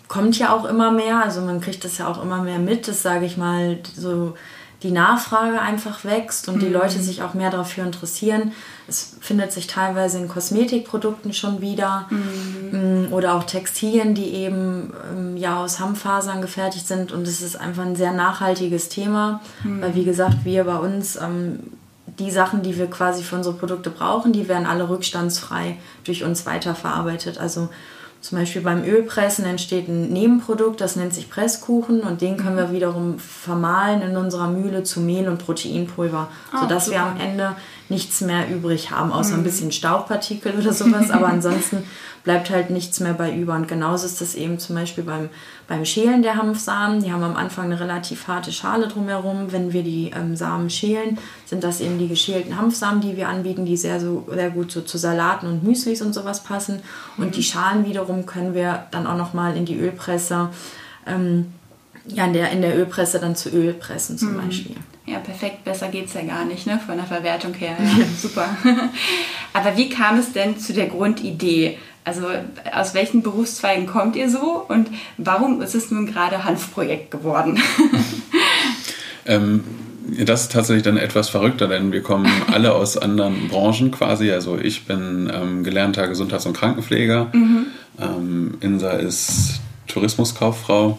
kommt 0.07 0.39
ja 0.39 0.55
auch 0.55 0.67
immer 0.67 0.93
mehr, 0.93 1.23
also 1.25 1.41
man 1.41 1.61
kriegt 1.61 1.85
das 1.85 1.99
ja 1.99 2.07
auch 2.07 2.23
immer 2.23 2.43
mehr 2.43 2.59
mit, 2.59 2.87
das 2.87 3.03
sage 3.03 3.25
ich 3.25 3.39
mal 3.39 3.79
so 3.97 4.35
die 4.83 4.91
Nachfrage 4.91 5.61
einfach 5.61 6.05
wächst 6.05 6.49
und 6.49 6.61
die 6.61 6.67
mhm. 6.67 6.75
Leute 6.75 7.01
sich 7.01 7.23
auch 7.23 7.35
mehr 7.35 7.51
dafür 7.51 7.85
interessieren. 7.85 8.53
Es 8.89 9.17
findet 9.21 9.53
sich 9.53 9.67
teilweise 9.69 10.19
in 10.19 10.29
Kosmetikprodukten 10.29 11.33
schon 11.33 11.61
wieder 11.61 12.09
mhm. 12.11 13.07
Mm, 13.09 13.13
oder 13.13 13.35
auch 13.35 13.45
Textilien, 13.45 14.15
die 14.15 14.31
eben 14.31 14.93
ähm, 15.11 15.37
ja 15.37 15.63
aus 15.63 15.79
Hanffasern 15.79 16.43
gefertigt 16.43 16.87
sind 16.87 17.13
und 17.13 17.29
es 17.29 17.43
ist 17.43 17.57
einfach 17.57 17.85
ein 17.85 17.97
sehr 17.97 18.13
nachhaltiges 18.13 18.89
Thema, 18.89 19.41
mhm. 19.63 19.83
weil 19.83 19.95
wie 19.95 20.05
gesagt, 20.05 20.45
wir 20.45 20.65
bei 20.65 20.77
uns 20.77 21.17
ähm, 21.17 21.61
die 22.19 22.31
Sachen, 22.31 22.63
die 22.63 22.77
wir 22.77 22.89
quasi 22.89 23.23
für 23.23 23.37
unsere 23.37 23.55
Produkte 23.55 23.91
brauchen, 23.91 24.33
die 24.33 24.49
werden 24.49 24.67
alle 24.67 24.89
rückstandsfrei 24.89 25.77
durch 26.05 26.25
uns 26.25 26.45
weiterverarbeitet. 26.45 27.39
Also 27.39 27.69
zum 28.23 28.39
Beispiel 28.39 28.63
beim 28.63 28.85
Ölpressen 28.85 29.45
entsteht 29.45 29.89
ein 29.89 30.13
Nebenprodukt, 30.13 30.81
das 30.81 30.95
nennt 30.95 31.13
sich 31.13 31.29
Presskuchen 31.29 32.03
und 32.03 32.21
den 32.21 32.37
können 32.37 32.57
wir 32.57 32.69
mhm. 32.69 32.73
wiederum 32.73 33.19
vermahlen 33.19 34.01
in 34.01 34.17
unserer 34.17 34.47
Mühle 34.47 34.85
zu 34.85 35.01
Mehl 35.01 35.29
und 35.29 35.45
Proteinpulver, 35.45 36.29
oh, 36.55 36.59
sodass 36.61 36.87
super. 36.87 36.99
wir 36.99 37.03
am 37.03 37.21
Ende 37.21 37.57
nichts 37.93 38.23
mehr 38.23 38.51
übrig 38.51 38.91
haben, 38.91 39.13
außer 39.13 39.33
mm. 39.33 39.35
ein 39.35 39.41
mhm. 39.41 39.45
bisschen 39.45 39.73
Staubpartikel 39.73 40.55
oder 40.59 40.73
sowas. 40.73 41.11
Aber 41.11 41.29
ansonsten 41.29 41.85
bleibt 42.25 42.51
halt 42.51 42.71
nichts 42.71 43.01
mehr 43.01 43.15
bei 43.15 43.35
über. 43.35 43.55
Und 43.55 43.69
genauso 43.69 44.07
ist 44.07 44.21
das 44.21 44.35
eben 44.35 44.59
zum 44.59 44.77
Beispiel 44.77 45.05
beim, 45.05 45.29
beim 45.69 45.85
Schälen 45.85 46.23
der 46.23 46.37
Hanfsamen. 46.37 47.03
Die 47.03 47.13
haben 47.13 47.23
am 47.23 47.37
Anfang 47.37 47.67
eine 47.67 47.81
relativ 47.81 48.29
harte 48.29 48.53
Schale 48.53 48.89
drumherum. 48.89 49.53
Wenn 49.53 49.73
wir 49.73 49.83
die 49.83 50.11
ähm, 50.15 50.37
Samen 50.37 50.71
schälen, 50.71 51.19
sind 51.47 51.65
das 51.65 51.81
eben 51.81 51.99
die 51.99 52.09
geschälten 52.09 52.57
Hanfsamen, 52.57 53.01
die 53.01 53.17
wir 53.17 53.29
anbieten, 53.29 53.67
die 53.67 53.77
sehr, 53.77 54.01
so, 54.01 54.27
sehr 54.33 54.51
gut 54.51 54.71
so 54.71 54.81
zu 54.83 54.99
Salaten 54.99 55.47
und 55.47 55.63
Müslis 55.63 56.03
und 56.03 56.13
sowas 56.13 56.43
passen. 56.43 56.81
Und 57.17 57.27
mhm. 57.27 57.33
die 57.33 57.43
Schalen 57.43 57.85
wiederum 57.85 58.27
können 58.27 58.55
wir 58.55 58.87
dann 58.91 59.07
auch 59.07 59.17
nochmal 59.17 59.57
in 59.57 59.67
die 59.67 59.79
Ölpresse, 59.79 60.51
ähm, 61.07 61.53
ja, 62.07 62.25
in 62.25 62.33
der, 62.33 62.51
in 62.51 62.63
der 62.63 62.77
Ölpresse 62.77 63.19
dann 63.21 63.37
zu 63.37 63.51
Öl 63.51 63.75
pressen 63.75 64.19
zum 64.19 64.35
mhm. 64.35 64.47
Beispiel. 64.47 64.77
Ja, 65.13 65.19
perfekt. 65.19 65.65
Besser 65.65 65.89
geht 65.89 66.07
es 66.07 66.15
ja 66.15 66.23
gar 66.23 66.47
nicht, 66.47 66.67
ne? 66.67 66.81
Von 66.85 66.97
der 66.97 67.05
Verwertung 67.05 67.53
her. 67.53 67.77
Ja, 67.79 68.05
super. 68.17 68.49
Aber 69.53 69.77
wie 69.77 69.91
kam 69.91 70.19
es 70.19 70.33
denn 70.33 70.59
zu 70.59 70.73
der 70.73 70.87
Grundidee? 70.87 71.77
Also 72.05 72.27
aus 72.73 72.95
welchen 72.95 73.23
Berufszweigen 73.23 73.87
kommt 73.87 74.17
ihr 74.17 74.31
so 74.31 74.65
und 74.67 74.89
warum 75.19 75.61
ist 75.61 75.75
es 75.75 75.91
nun 75.91 76.07
gerade 76.07 76.45
Hanfprojekt 76.45 77.11
geworden? 77.11 77.61
ähm, 79.27 79.63
das 80.25 80.43
ist 80.43 80.53
tatsächlich 80.53 80.83
dann 80.83 80.97
etwas 80.97 81.29
verrückter, 81.29 81.69
denn 81.69 81.93
wir 81.93 82.03
kommen 82.03 82.27
alle 82.53 82.73
aus 82.75 82.97
anderen 82.97 83.49
Branchen 83.49 83.91
quasi. 83.91 84.33
Also 84.33 84.59
ich 84.59 84.87
bin 84.87 85.31
ähm, 85.33 85.63
gelernter 85.63 86.09
Gesundheits- 86.09 86.47
und 86.47 86.57
Krankenpfleger. 86.57 87.29
Mhm. 87.33 87.67
Ähm, 88.01 88.55
Insa 88.61 88.93
ist 88.93 89.61
Tourismuskauffrau. 89.89 90.99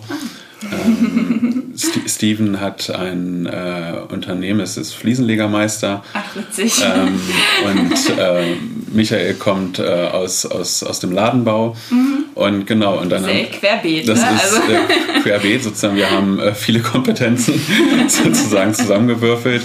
Ah. 0.62 1.62
Ähm, 1.73 2.07
Steven 2.07 2.59
hat 2.59 2.89
ein 2.89 3.45
äh, 3.45 3.93
Unternehmen, 4.09 4.59
es 4.59 4.77
ist 4.77 4.93
Fliesenlegermeister. 4.93 6.03
Ach, 6.13 6.36
witzig. 6.36 6.83
Ähm, 6.83 7.19
und 7.65 8.17
äh, 8.17 8.55
Michael 8.91 9.33
kommt 9.36 9.79
äh, 9.79 9.83
aus, 9.83 10.45
aus, 10.45 10.83
aus 10.83 10.99
dem 10.99 11.12
Ladenbau. 11.12 11.75
Mhm. 11.89 12.25
Und 12.36 12.67
genau, 12.67 12.99
und 12.99 13.09
dann. 13.09 13.23
Sehr 13.23 13.45
querbeet, 13.45 14.07
das 14.07 14.21
ne? 14.21 14.27
ist 14.36 14.53
also. 14.53 14.57
Äh, 14.71 15.21
querbeet 15.21 15.63
sozusagen. 15.63 15.95
Wir 15.95 16.09
haben 16.09 16.39
äh, 16.39 16.53
viele 16.53 16.79
Kompetenzen 16.79 17.59
sozusagen 18.07 18.73
zusammengewürfelt. 18.73 19.63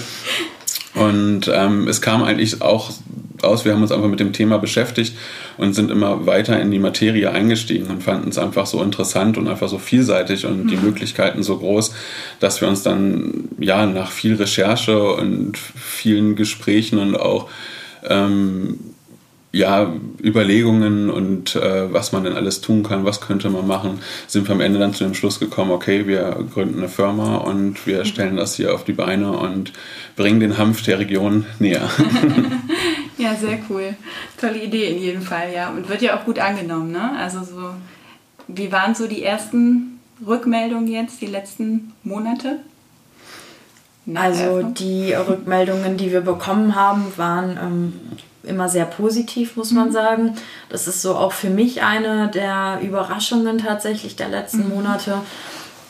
Und 0.95 1.51
ähm, 1.53 1.87
es 1.87 2.01
kam 2.01 2.25
eigentlich 2.25 2.61
auch 2.61 2.91
aus, 3.45 3.65
wir 3.65 3.73
haben 3.73 3.83
uns 3.83 3.93
einfach 3.93 4.09
mit 4.09 4.21
dem 4.21 4.33
Thema 4.33 4.59
beschäftigt 4.59 5.17
und 5.57 5.75
sind 5.75 5.91
immer 5.91 6.27
weiter 6.27 6.61
in 6.61 6.71
die 6.71 6.79
Materie 6.79 7.31
eingestiegen 7.31 7.89
und 7.89 8.03
fanden 8.03 8.29
es 8.29 8.39
einfach 8.39 8.67
so 8.67 8.83
interessant 8.83 9.39
und 9.39 9.49
einfach 9.49 9.69
so 9.69 9.79
vielseitig 9.79 10.47
und 10.47 10.65
mhm. 10.65 10.69
die 10.69 10.77
Möglichkeiten 10.77 11.43
so 11.43 11.59
groß, 11.59 11.95
dass 12.41 12.61
wir 12.61 12.69
uns 12.69 12.83
dann 12.83 13.49
ja 13.59 13.87
nach 13.87 14.11
viel 14.11 14.35
Recherche 14.35 15.03
und 15.03 15.59
vielen 15.59 16.37
Gesprächen 16.37 16.99
und 16.99 17.17
auch 17.17 17.49
ähm, 18.09 18.79
ja, 19.53 19.93
Überlegungen 20.23 21.09
und 21.09 21.57
äh, 21.57 21.93
was 21.93 22.13
man 22.13 22.25
denn 22.25 22.35
alles 22.35 22.61
tun 22.61 22.83
kann, 22.83 23.05
was 23.05 23.21
könnte 23.21 23.49
man 23.49 23.67
machen, 23.67 24.01
sind 24.27 24.47
wir 24.47 24.55
am 24.55 24.61
Ende 24.61 24.79
dann 24.79 24.93
zu 24.93 25.05
dem 25.05 25.15
Schluss 25.15 25.41
gekommen, 25.41 25.71
okay, 25.71 26.07
wir 26.07 26.45
gründen 26.53 26.79
eine 26.79 26.89
Firma 26.89 27.37
und 27.37 27.87
wir 27.87 28.05
stellen 28.05 28.37
das 28.37 28.57
hier 28.57 28.75
auf 28.75 28.85
die 28.85 28.93
Beine 28.93 29.33
und 29.33 29.73
bringen 30.17 30.41
den 30.41 30.59
Hanf 30.59 30.83
der 30.83 30.99
Region 30.99 31.47
näher. 31.59 31.89
ja, 33.19 33.35
sehr 33.35 33.59
cool. 33.69 33.95
Tolle 34.41 34.63
Idee 34.63 34.91
in 34.91 35.03
jedem 35.03 35.23
Fall, 35.23 35.53
ja. 35.53 35.69
Und 35.71 35.89
wird 35.89 36.03
ja 36.03 36.19
auch 36.19 36.25
gut 36.25 36.39
angenommen, 36.39 36.93
ne? 36.93 37.17
Also 37.19 37.43
so, 37.43 37.71
wie 38.47 38.73
waren 38.73 38.95
so 38.95 39.07
die 39.07 39.23
ersten 39.23 40.01
Rückmeldungen 40.27 40.89
jetzt, 40.89 41.21
die 41.21 41.27
letzten 41.27 41.93
Monate? 42.03 42.61
Also 44.15 44.63
die 44.63 45.13
Rückmeldungen, 45.13 45.99
die 45.99 46.13
wir 46.13 46.23
bekommen 46.23 46.75
haben, 46.75 47.13
waren 47.17 47.59
ähm, 47.63 47.93
immer 48.43 48.69
sehr 48.69 48.87
positiv, 48.87 49.57
muss 49.57 49.73
man 49.73 49.89
mhm. 49.89 49.93
sagen. 49.93 50.35
Das 50.71 50.89
ist 50.89 51.03
so 51.03 51.15
auch 51.15 51.33
für 51.33 51.51
mich 51.51 51.83
eine 51.83 52.29
der 52.29 52.81
Überraschungen 52.83 53.59
tatsächlich 53.59 54.17
der 54.17 54.29
letzten 54.29 54.69
mhm. 54.69 54.75
Monate, 54.77 55.21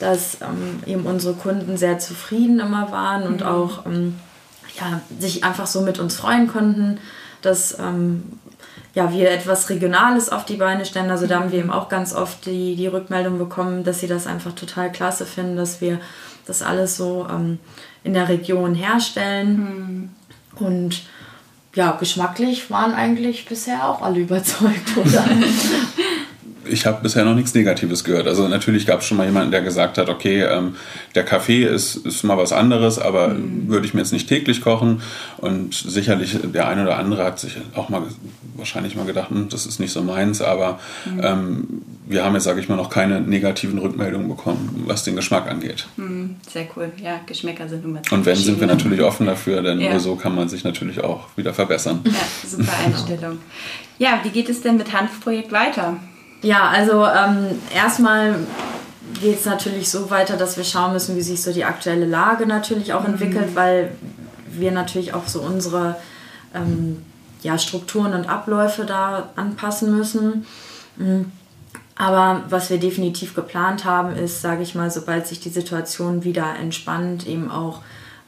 dass 0.00 0.38
ähm, 0.40 0.80
eben 0.86 1.06
unsere 1.06 1.34
Kunden 1.34 1.76
sehr 1.76 1.98
zufrieden 1.98 2.58
immer 2.58 2.90
waren 2.90 3.24
und 3.24 3.40
mhm. 3.40 3.46
auch 3.46 3.86
ähm, 3.86 4.16
ja, 4.80 5.00
sich 5.18 5.44
einfach 5.44 5.66
so 5.66 5.82
mit 5.82 5.98
uns 5.98 6.16
freuen 6.16 6.48
konnten, 6.48 6.98
dass 7.42 7.78
ähm, 7.78 8.22
ja, 8.94 9.12
wir 9.12 9.30
etwas 9.30 9.70
Regionales 9.70 10.28
auf 10.28 10.44
die 10.44 10.56
Beine 10.56 10.84
stellen. 10.84 11.10
Also 11.10 11.26
da 11.26 11.40
haben 11.40 11.52
wir 11.52 11.60
eben 11.60 11.70
auch 11.70 11.88
ganz 11.88 12.14
oft 12.14 12.46
die, 12.46 12.74
die 12.74 12.86
Rückmeldung 12.86 13.38
bekommen, 13.38 13.84
dass 13.84 14.00
sie 14.00 14.08
das 14.08 14.26
einfach 14.26 14.52
total 14.52 14.90
klasse 14.90 15.26
finden, 15.26 15.56
dass 15.56 15.80
wir 15.80 16.00
das 16.46 16.62
alles 16.62 16.96
so 16.96 17.26
ähm, 17.30 17.58
in 18.02 18.14
der 18.14 18.28
Region 18.28 18.74
herstellen. 18.74 20.10
Mhm. 20.58 20.66
Und 20.66 21.02
ja, 21.74 21.92
geschmacklich 21.92 22.70
waren 22.70 22.92
eigentlich 22.92 23.46
bisher 23.46 23.88
auch 23.88 24.02
alle 24.02 24.20
überzeugt, 24.20 24.96
oder? 24.96 25.24
ich 26.70 26.86
habe 26.86 27.02
bisher 27.02 27.24
noch 27.24 27.34
nichts 27.34 27.54
Negatives 27.54 28.04
gehört. 28.04 28.26
Also 28.26 28.48
natürlich 28.48 28.86
gab 28.86 29.00
es 29.00 29.06
schon 29.06 29.16
mal 29.16 29.26
jemanden, 29.26 29.50
der 29.50 29.62
gesagt 29.62 29.98
hat, 29.98 30.08
okay, 30.08 30.42
ähm, 30.42 30.76
der 31.14 31.24
Kaffee 31.24 31.64
ist, 31.64 31.96
ist 31.96 32.24
mal 32.24 32.36
was 32.36 32.52
anderes, 32.52 32.98
aber 32.98 33.28
mhm. 33.28 33.68
würde 33.68 33.86
ich 33.86 33.94
mir 33.94 34.00
jetzt 34.00 34.12
nicht 34.12 34.28
täglich 34.28 34.60
kochen. 34.60 35.02
Und 35.38 35.74
sicherlich 35.74 36.38
der 36.42 36.68
eine 36.68 36.82
oder 36.82 36.98
andere 36.98 37.24
hat 37.24 37.38
sich 37.38 37.56
auch 37.74 37.88
mal 37.88 38.02
wahrscheinlich 38.56 38.96
mal 38.96 39.06
gedacht, 39.06 39.30
hm, 39.30 39.48
das 39.48 39.66
ist 39.66 39.80
nicht 39.80 39.92
so 39.92 40.02
meins, 40.02 40.42
aber 40.42 40.78
mhm. 41.04 41.20
ähm, 41.22 41.82
wir 42.06 42.24
haben 42.24 42.34
jetzt, 42.34 42.44
sage 42.44 42.60
ich 42.60 42.68
mal, 42.68 42.76
noch 42.76 42.90
keine 42.90 43.20
negativen 43.20 43.78
Rückmeldungen 43.78 44.28
bekommen, 44.28 44.84
was 44.86 45.04
den 45.04 45.16
Geschmack 45.16 45.50
angeht. 45.50 45.86
Mhm, 45.96 46.36
sehr 46.50 46.66
cool. 46.76 46.90
Ja, 47.02 47.20
Geschmäcker 47.26 47.68
sind 47.68 47.84
immer 47.84 48.00
Und 48.10 48.24
wenn, 48.24 48.36
sind 48.36 48.60
wir 48.60 48.66
natürlich 48.66 49.02
offen 49.02 49.26
dafür, 49.26 49.62
denn 49.62 49.80
ja. 49.80 49.90
nur 49.90 50.00
so 50.00 50.16
kann 50.16 50.34
man 50.34 50.48
sich 50.48 50.64
natürlich 50.64 51.02
auch 51.02 51.26
wieder 51.36 51.52
verbessern. 51.52 52.00
Ja, 52.04 52.48
super 52.48 52.72
Einstellung. 52.84 53.38
Ja, 53.98 54.20
wie 54.22 54.30
geht 54.30 54.48
es 54.48 54.62
denn 54.62 54.76
mit 54.76 54.92
Hanfprojekt 54.92 55.52
weiter? 55.52 55.98
Ja, 56.42 56.68
also 56.68 57.04
ähm, 57.04 57.58
erstmal 57.74 58.36
geht 59.20 59.40
es 59.40 59.44
natürlich 59.44 59.90
so 59.90 60.10
weiter, 60.10 60.36
dass 60.36 60.56
wir 60.56 60.64
schauen 60.64 60.92
müssen, 60.92 61.16
wie 61.16 61.22
sich 61.22 61.42
so 61.42 61.52
die 61.52 61.64
aktuelle 61.64 62.06
Lage 62.06 62.46
natürlich 62.46 62.92
auch 62.92 63.02
mhm. 63.02 63.14
entwickelt, 63.14 63.54
weil 63.54 63.92
wir 64.50 64.70
natürlich 64.70 65.14
auch 65.14 65.26
so 65.26 65.40
unsere 65.40 65.96
ähm, 66.54 67.04
ja, 67.42 67.58
Strukturen 67.58 68.14
und 68.14 68.28
Abläufe 68.28 68.84
da 68.84 69.30
anpassen 69.36 69.96
müssen. 69.96 70.46
Mhm. 70.96 71.32
Aber 71.96 72.44
was 72.48 72.70
wir 72.70 72.78
definitiv 72.78 73.34
geplant 73.34 73.84
haben, 73.84 74.14
ist, 74.14 74.40
sage 74.40 74.62
ich 74.62 74.76
mal, 74.76 74.90
sobald 74.90 75.26
sich 75.26 75.40
die 75.40 75.48
Situation 75.48 76.22
wieder 76.22 76.54
entspannt, 76.54 77.26
eben 77.26 77.50
auch 77.50 77.80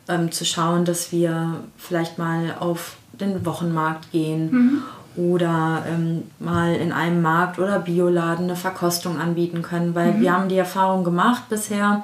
ähm, 0.08 0.32
zu 0.32 0.44
schauen, 0.44 0.84
dass 0.84 1.12
wir 1.12 1.60
vielleicht 1.76 2.18
mal 2.18 2.56
auf 2.58 2.96
den 3.12 3.46
Wochenmarkt 3.46 4.10
gehen 4.10 4.50
mhm 4.50 4.82
oder 5.16 5.84
ähm, 5.88 6.22
mal 6.38 6.74
in 6.74 6.92
einem 6.92 7.22
Markt 7.22 7.58
oder 7.58 7.78
Bioladen 7.80 8.44
eine 8.44 8.56
Verkostung 8.56 9.18
anbieten 9.18 9.62
können, 9.62 9.94
weil 9.94 10.14
mhm. 10.14 10.20
wir 10.20 10.32
haben 10.32 10.48
die 10.48 10.56
Erfahrung 10.56 11.04
gemacht 11.04 11.44
bisher, 11.48 12.02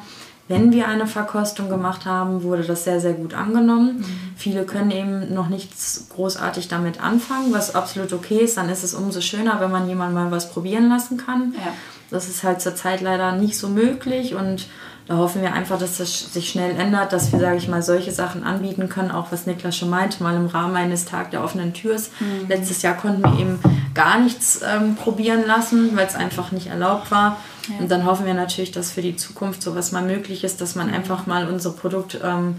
wenn 0.49 0.73
wir 0.73 0.87
eine 0.87 1.09
Verkostung 1.09 1.69
gemacht 1.69 2.07
haben, 2.07 2.45
wurde 2.45 2.63
das 2.63 2.85
sehr, 2.85 3.01
sehr 3.01 3.15
gut 3.15 3.35
angenommen. 3.35 3.99
Mhm. 3.99 4.05
Viele 4.37 4.65
können 4.65 4.93
eben 4.93 5.35
noch 5.35 5.49
nichts 5.49 6.07
großartig 6.15 6.69
damit 6.69 7.03
anfangen, 7.03 7.53
was 7.53 7.75
absolut 7.75 8.13
okay 8.13 8.39
ist. 8.39 8.57
Dann 8.57 8.69
ist 8.69 8.85
es 8.85 8.95
umso 8.95 9.21
schöner, 9.21 9.61
wenn 9.61 9.73
man 9.73 9.89
jemand 9.89 10.15
mal 10.15 10.31
was 10.31 10.53
probieren 10.53 10.89
lassen 10.89 11.17
kann. 11.17 11.55
Ja. 11.57 11.73
Das 12.11 12.29
ist 12.29 12.45
halt 12.45 12.61
zurzeit 12.61 13.01
leider 13.01 13.33
nicht 13.33 13.59
so 13.59 13.69
möglich 13.69 14.37
und 14.37 14.67
da 15.07 15.19
hoffen 15.19 15.41
wir 15.41 15.53
einfach, 15.53 15.79
dass 15.79 15.99
das 15.99 16.33
sich 16.33 16.49
schnell 16.51 16.75
ändert, 16.77 17.13
dass 17.13 17.31
wir, 17.31 17.39
sage 17.39 17.59
ich 17.59 17.69
mal, 17.69 17.81
solche 17.81 18.11
Sachen 18.11 18.43
anbieten 18.43 18.89
können, 18.89 19.13
auch 19.13 19.31
was 19.31 19.47
Niklas 19.47 19.77
schon 19.77 19.89
meinte, 19.89 20.21
mal 20.21 20.35
im 20.35 20.47
Rahmen 20.47 20.75
eines 20.75 21.05
Tag 21.05 21.31
der 21.31 21.45
offenen 21.45 21.75
Türs. 21.75 22.11
Mhm. 22.19 22.49
Letztes 22.49 22.83
Jahr 22.83 22.95
konnten 22.95 23.23
wir 23.23 23.39
eben 23.39 23.61
gar 23.95 24.19
nichts 24.19 24.61
ähm, 24.67 24.97
probieren 24.97 25.47
lassen, 25.47 25.97
weil 25.97 26.07
es 26.07 26.17
einfach 26.17 26.51
nicht 26.51 26.67
erlaubt 26.67 27.13
war. 27.13 27.39
Ja. 27.69 27.79
Und 27.79 27.91
dann 27.91 28.05
hoffen 28.05 28.27
wir 28.27 28.35
natürlich, 28.35 28.73
dass 28.73 28.91
für 28.91 29.03
die 29.03 29.15
Zukunft 29.15 29.63
sowas 29.63 29.93
mal 29.93 30.03
möglich 30.03 30.43
ist, 30.43 30.61
dass 30.61 30.75
man 30.75 30.89
mhm. 30.89 30.95
einfach 30.95 31.27
mal 31.27 31.49
unsere 31.49 31.75
Produkt, 31.75 32.19
ähm, 32.25 32.57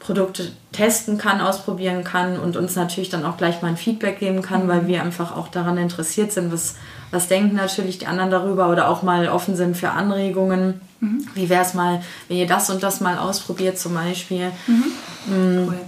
Produkte 0.00 0.50
testen 0.72 1.18
kann, 1.18 1.40
ausprobieren 1.40 2.02
kann 2.02 2.38
und 2.38 2.56
uns 2.56 2.74
natürlich 2.74 3.10
dann 3.10 3.24
auch 3.24 3.36
gleich 3.36 3.62
mal 3.62 3.68
ein 3.68 3.76
Feedback 3.76 4.18
geben 4.18 4.42
kann, 4.42 4.66
weil 4.66 4.88
wir 4.88 5.02
einfach 5.02 5.36
auch 5.36 5.48
daran 5.48 5.78
interessiert 5.78 6.32
sind, 6.32 6.52
was, 6.52 6.74
was 7.12 7.28
denken 7.28 7.54
natürlich 7.54 7.98
die 7.98 8.06
anderen 8.06 8.30
darüber 8.30 8.70
oder 8.70 8.88
auch 8.88 9.02
mal 9.02 9.28
offen 9.28 9.56
sind 9.56 9.76
für 9.76 9.90
Anregungen 9.90 10.80
Mhm. 11.00 11.26
Wie 11.34 11.48
wäre 11.48 11.62
es 11.62 11.74
mal, 11.74 12.02
wenn 12.28 12.36
ihr 12.36 12.46
das 12.46 12.70
und 12.70 12.82
das 12.82 13.00
mal 13.00 13.18
ausprobiert 13.18 13.78
zum 13.78 13.94
Beispiel? 13.94 14.52
Mhm. 14.66 14.84
Mhm. 15.26 15.68
Cool. 15.68 15.80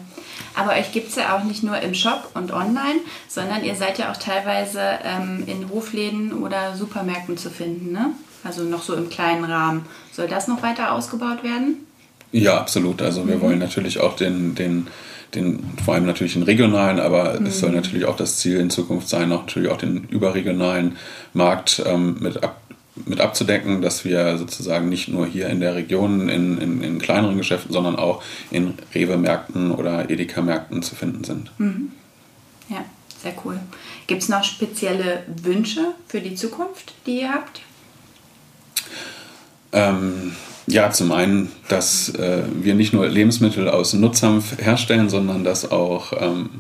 Aber 0.54 0.72
euch 0.72 0.92
gibt 0.92 1.08
es 1.08 1.16
ja 1.16 1.36
auch 1.36 1.44
nicht 1.44 1.62
nur 1.62 1.78
im 1.78 1.94
Shop 1.94 2.30
und 2.34 2.52
online, 2.52 3.00
sondern 3.28 3.64
ihr 3.64 3.74
seid 3.74 3.98
ja 3.98 4.10
auch 4.10 4.16
teilweise 4.16 4.80
ähm, 5.02 5.44
in 5.46 5.70
Hofläden 5.70 6.32
oder 6.42 6.76
Supermärkten 6.76 7.38
zu 7.38 7.48
finden, 7.48 7.92
ne? 7.92 8.10
Also 8.44 8.64
noch 8.64 8.82
so 8.82 8.94
im 8.94 9.08
kleinen 9.08 9.44
Rahmen. 9.44 9.86
Soll 10.12 10.26
das 10.26 10.48
noch 10.48 10.62
weiter 10.62 10.92
ausgebaut 10.92 11.44
werden? 11.44 11.86
Ja, 12.32 12.58
absolut. 12.58 13.02
Also 13.02 13.28
wir 13.28 13.36
mhm. 13.36 13.40
wollen 13.42 13.58
natürlich 13.58 14.00
auch 14.00 14.16
den, 14.16 14.54
den, 14.54 14.88
den, 15.34 15.62
vor 15.84 15.94
allem 15.94 16.06
natürlich 16.06 16.32
den 16.32 16.42
regionalen, 16.42 16.98
aber 16.98 17.40
es 17.42 17.60
soll 17.60 17.70
mhm. 17.70 17.76
natürlich 17.76 18.06
auch 18.06 18.16
das 18.16 18.38
Ziel 18.38 18.58
in 18.58 18.70
Zukunft 18.70 19.08
sein, 19.08 19.28
natürlich 19.28 19.70
auch 19.70 19.76
den 19.76 20.04
überregionalen 20.08 20.96
Markt 21.34 21.82
ähm, 21.86 22.16
mit 22.20 22.42
ab, 22.42 22.60
mit 23.06 23.20
abzudecken, 23.20 23.82
dass 23.82 24.04
wir 24.04 24.38
sozusagen 24.38 24.88
nicht 24.88 25.08
nur 25.08 25.26
hier 25.26 25.48
in 25.48 25.60
der 25.60 25.74
Region 25.74 26.28
in, 26.28 26.58
in, 26.58 26.82
in 26.82 26.98
kleineren 26.98 27.36
Geschäften, 27.36 27.72
sondern 27.72 27.96
auch 27.96 28.22
in 28.50 28.74
Rewe-Märkten 28.94 29.70
oder 29.70 30.10
Edeka-Märkten 30.10 30.82
zu 30.82 30.94
finden 30.94 31.24
sind. 31.24 31.50
Mhm. 31.58 31.92
Ja, 32.68 32.84
sehr 33.22 33.34
cool. 33.44 33.58
Gibt 34.06 34.22
es 34.22 34.28
noch 34.28 34.44
spezielle 34.44 35.22
Wünsche 35.42 35.94
für 36.06 36.20
die 36.20 36.34
Zukunft, 36.34 36.94
die 37.06 37.20
ihr 37.20 37.32
habt? 37.32 37.60
Ähm, 39.72 40.32
ja, 40.66 40.90
zum 40.90 41.12
einen, 41.12 41.50
dass 41.68 42.10
äh, 42.10 42.42
wir 42.60 42.74
nicht 42.74 42.92
nur 42.92 43.06
Lebensmittel 43.06 43.68
aus 43.68 43.94
Nutzhanf 43.94 44.58
herstellen, 44.58 45.08
sondern 45.08 45.44
dass 45.44 45.70
auch 45.70 46.12
ähm, 46.18 46.50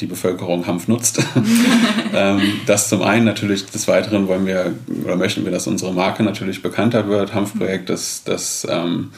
die 0.00 0.06
Bevölkerung 0.06 0.66
Hanf 0.66 0.88
nutzt. 0.88 1.22
ähm, 2.14 2.40
das 2.66 2.88
zum 2.88 3.02
einen 3.02 3.24
natürlich, 3.24 3.64
des 3.66 3.88
Weiteren 3.88 4.28
wollen 4.28 4.46
wir 4.46 4.74
oder 5.04 5.16
möchten 5.16 5.44
wir, 5.44 5.52
dass 5.52 5.66
unsere 5.66 5.94
Marke 5.94 6.22
natürlich 6.22 6.62
bekannter 6.62 7.08
wird. 7.08 7.32
Hanfprojekt, 7.32 7.88
dass 7.88 8.22
das 8.24 8.66
ähm, 8.68 9.12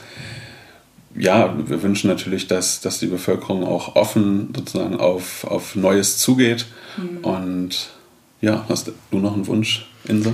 ja, 1.17 1.55
wir 1.67 1.83
wünschen 1.83 2.09
natürlich, 2.09 2.47
dass, 2.47 2.81
dass 2.81 3.01
die 3.01 3.07
Bevölkerung 3.07 3.65
auch 3.65 3.97
offen 3.97 4.53
sozusagen 4.55 4.97
auf, 4.97 5.45
auf 5.45 5.75
Neues 5.75 6.19
zugeht. 6.19 6.67
Mhm. 6.97 7.25
Und 7.25 7.91
ja, 8.41 8.65
hast 8.69 8.93
du 9.11 9.19
noch 9.19 9.35
einen 9.35 9.47
Wunsch, 9.47 9.89
Insa? 10.05 10.33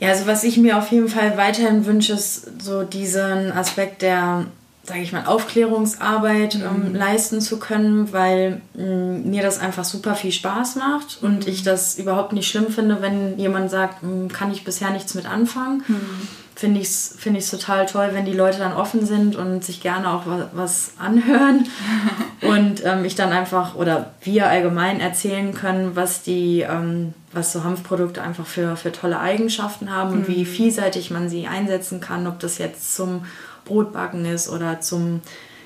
Ja, 0.00 0.08
also 0.08 0.26
was 0.26 0.44
ich 0.44 0.56
mir 0.56 0.78
auf 0.78 0.90
jeden 0.90 1.08
Fall 1.08 1.36
weiterhin 1.36 1.86
wünsche, 1.86 2.14
ist 2.14 2.62
so 2.62 2.82
diesen 2.82 3.52
Aspekt 3.52 4.02
der 4.02 4.46
sage 4.82 5.02
ich 5.02 5.12
mal, 5.12 5.26
Aufklärungsarbeit 5.26 6.56
ähm, 6.56 6.88
mhm. 6.88 6.94
leisten 6.96 7.40
zu 7.40 7.58
können, 7.58 8.12
weil 8.12 8.60
mh, 8.74 8.84
mm, 8.84 9.30
mir 9.30 9.42
das 9.42 9.60
einfach 9.60 9.84
super 9.84 10.14
viel 10.14 10.32
Spaß 10.32 10.76
macht 10.76 11.18
und 11.22 11.46
mhm. 11.46 11.52
ich 11.52 11.62
das 11.62 11.98
überhaupt 11.98 12.32
nicht 12.32 12.48
schlimm 12.48 12.68
finde, 12.68 13.00
wenn 13.00 13.38
jemand 13.38 13.70
sagt, 13.70 14.02
mm, 14.02 14.28
kann 14.28 14.50
ich 14.50 14.64
bisher 14.64 14.90
nichts 14.90 15.14
mit 15.14 15.26
anfangen. 15.26 15.84
Mhm. 15.86 16.28
Finde 16.60 16.82
ich 16.82 16.88
es 16.88 17.14
find 17.18 17.38
ich's 17.38 17.50
total 17.50 17.86
toll, 17.86 18.10
wenn 18.12 18.26
die 18.26 18.34
Leute 18.34 18.58
dann 18.58 18.74
offen 18.74 19.06
sind 19.06 19.34
und 19.34 19.64
sich 19.64 19.80
gerne 19.80 20.10
auch 20.10 20.26
was, 20.26 20.44
was 20.52 20.92
anhören 20.98 21.66
und 22.42 22.84
ähm, 22.84 23.06
ich 23.06 23.14
dann 23.14 23.32
einfach 23.32 23.76
oder 23.76 24.12
wir 24.20 24.46
allgemein 24.46 25.00
erzählen 25.00 25.54
können, 25.54 25.96
was 25.96 26.20
die, 26.20 26.60
ähm, 26.60 27.14
was 27.32 27.54
so 27.54 27.64
Hanfprodukte 27.64 28.20
einfach 28.20 28.44
für, 28.44 28.76
für 28.76 28.92
tolle 28.92 29.20
Eigenschaften 29.20 29.90
haben 29.90 30.12
und 30.12 30.28
wie 30.28 30.40
mhm. 30.40 30.46
vielseitig 30.46 31.10
man 31.10 31.30
sie 31.30 31.46
einsetzen 31.46 31.98
kann, 31.98 32.26
ob 32.26 32.38
das 32.40 32.58
jetzt 32.58 32.94
zum 32.94 33.24
Brotbacken 33.64 34.26
ist 34.26 34.50
oder 34.50 34.82
zum 34.82 35.22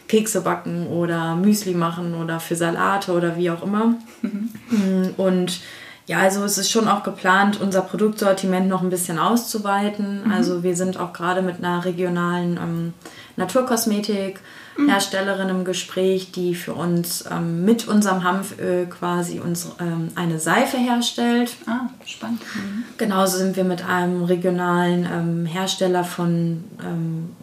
Kekse 0.07 0.43
backen 0.43 0.87
oder 0.87 1.35
Müsli 1.35 1.75
machen 1.75 2.15
oder 2.15 2.39
für 2.39 2.55
Salate 2.55 3.11
oder 3.11 3.37
wie 3.37 3.51
auch 3.51 3.65
immer. 3.65 3.97
Mhm. 4.23 5.15
Und 5.17 5.61
ja, 6.07 6.19
also 6.19 6.45
es 6.45 6.59
ist 6.59 6.71
schon 6.71 6.89
auch 6.89 7.03
geplant, 7.03 7.61
unser 7.61 7.81
Produktsortiment 7.81 8.69
noch 8.69 8.83
ein 8.83 8.91
bisschen 8.91 9.19
auszuweiten. 9.19 10.25
Mhm. 10.25 10.33
Also 10.33 10.63
wir 10.63 10.77
sind 10.77 10.99
auch 10.99 11.13
gerade 11.13 11.43
mit 11.43 11.59
einer 11.59 11.85
regionalen 11.85 12.57
ähm, 12.57 12.95
Naturkosmetik 13.37 14.41
Herstellerin 14.77 15.49
im 15.49 15.65
Gespräch, 15.65 16.33
die 16.33 16.55
für 16.55 16.75
uns 16.75 17.25
ähm, 17.31 17.65
mit 17.65 17.87
unserem 17.87 18.25
Hanföl 18.25 18.87
quasi 18.87 19.39
uns 19.39 19.71
ähm, 19.81 20.09
eine 20.17 20.41
Seife 20.41 20.77
herstellt. 20.77 21.55
Ah, 21.67 21.89
spannend. 22.05 22.43
Mhm. 22.55 22.85
Genauso 22.99 23.39
sind 23.39 23.57
wir 23.57 23.65
mit 23.65 23.87
einem 23.87 24.25
regionalen 24.25 25.09
ähm, 25.11 25.47
Hersteller 25.47 26.05
von 26.05 26.65
ähm, 26.83 27.37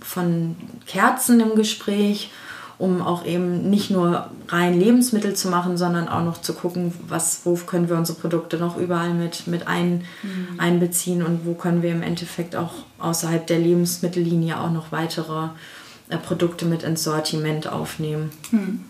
von 0.00 0.56
Kerzen 0.86 1.40
im 1.40 1.54
Gespräch, 1.54 2.30
um 2.82 3.00
auch 3.00 3.24
eben 3.24 3.70
nicht 3.70 3.90
nur 3.90 4.28
rein 4.48 4.76
Lebensmittel 4.76 5.34
zu 5.34 5.48
machen, 5.48 5.78
sondern 5.78 6.08
auch 6.08 6.24
noch 6.24 6.42
zu 6.42 6.52
gucken, 6.52 6.92
was, 7.06 7.42
wo 7.44 7.54
können 7.54 7.88
wir 7.88 7.96
unsere 7.96 8.18
Produkte 8.18 8.56
noch 8.56 8.76
überall 8.76 9.14
mit, 9.14 9.46
mit 9.46 9.68
ein, 9.68 10.04
mhm. 10.24 10.58
einbeziehen 10.58 11.22
und 11.22 11.46
wo 11.46 11.54
können 11.54 11.82
wir 11.82 11.92
im 11.92 12.02
Endeffekt 12.02 12.56
auch 12.56 12.72
außerhalb 12.98 13.46
der 13.46 13.60
Lebensmittellinie 13.60 14.58
auch 14.58 14.72
noch 14.72 14.90
weitere 14.90 15.50
äh, 16.08 16.16
Produkte 16.16 16.64
mit 16.64 16.82
ins 16.82 17.04
Sortiment 17.04 17.68
aufnehmen. 17.68 18.32
Mhm. 18.50 18.80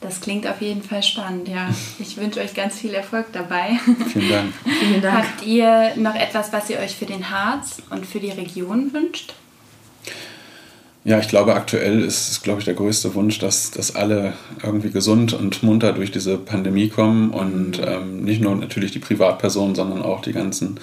Das 0.00 0.22
klingt 0.22 0.46
auf 0.46 0.62
jeden 0.62 0.82
Fall 0.82 1.02
spannend, 1.02 1.46
ja. 1.46 1.68
Ich 1.98 2.16
wünsche 2.16 2.40
euch 2.40 2.54
ganz 2.54 2.78
viel 2.78 2.94
Erfolg 2.94 3.26
dabei. 3.34 3.78
Vielen 4.12 4.30
Dank. 4.30 4.52
Vielen 4.80 5.02
Dank. 5.02 5.18
Habt 5.18 5.44
ihr 5.44 5.94
noch 5.96 6.14
etwas, 6.14 6.54
was 6.54 6.70
ihr 6.70 6.78
euch 6.78 6.96
für 6.96 7.06
den 7.06 7.28
Harz 7.28 7.82
und 7.90 8.06
für 8.06 8.20
die 8.20 8.30
Region 8.30 8.94
wünscht? 8.94 9.34
Ja, 11.06 11.20
ich 11.20 11.28
glaube, 11.28 11.54
aktuell 11.54 12.02
ist, 12.02 12.42
glaube 12.42 12.58
ich, 12.58 12.64
der 12.64 12.74
größte 12.74 13.14
Wunsch, 13.14 13.38
dass, 13.38 13.70
dass 13.70 13.94
alle 13.94 14.32
irgendwie 14.60 14.90
gesund 14.90 15.34
und 15.34 15.62
munter 15.62 15.92
durch 15.92 16.10
diese 16.10 16.36
Pandemie 16.36 16.88
kommen 16.88 17.30
und 17.30 17.80
ähm, 17.80 18.24
nicht 18.24 18.40
nur 18.40 18.56
natürlich 18.56 18.90
die 18.90 18.98
Privatpersonen, 18.98 19.76
sondern 19.76 20.02
auch 20.02 20.20
die 20.20 20.32
ganzen 20.32 20.80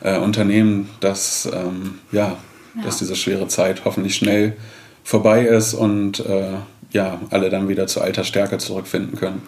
äh, 0.00 0.16
Unternehmen, 0.16 0.90
dass, 1.00 1.50
ähm, 1.52 1.98
ja, 2.12 2.36
ja, 2.76 2.82
dass 2.84 2.98
diese 2.98 3.16
schwere 3.16 3.48
Zeit 3.48 3.84
hoffentlich 3.84 4.14
schnell 4.14 4.56
vorbei 5.02 5.44
ist 5.44 5.74
und 5.74 6.20
äh, 6.20 6.52
ja, 6.92 7.20
alle 7.30 7.50
dann 7.50 7.66
wieder 7.68 7.88
zu 7.88 8.00
alter 8.00 8.22
Stärke 8.22 8.58
zurückfinden 8.58 9.18
können. 9.18 9.42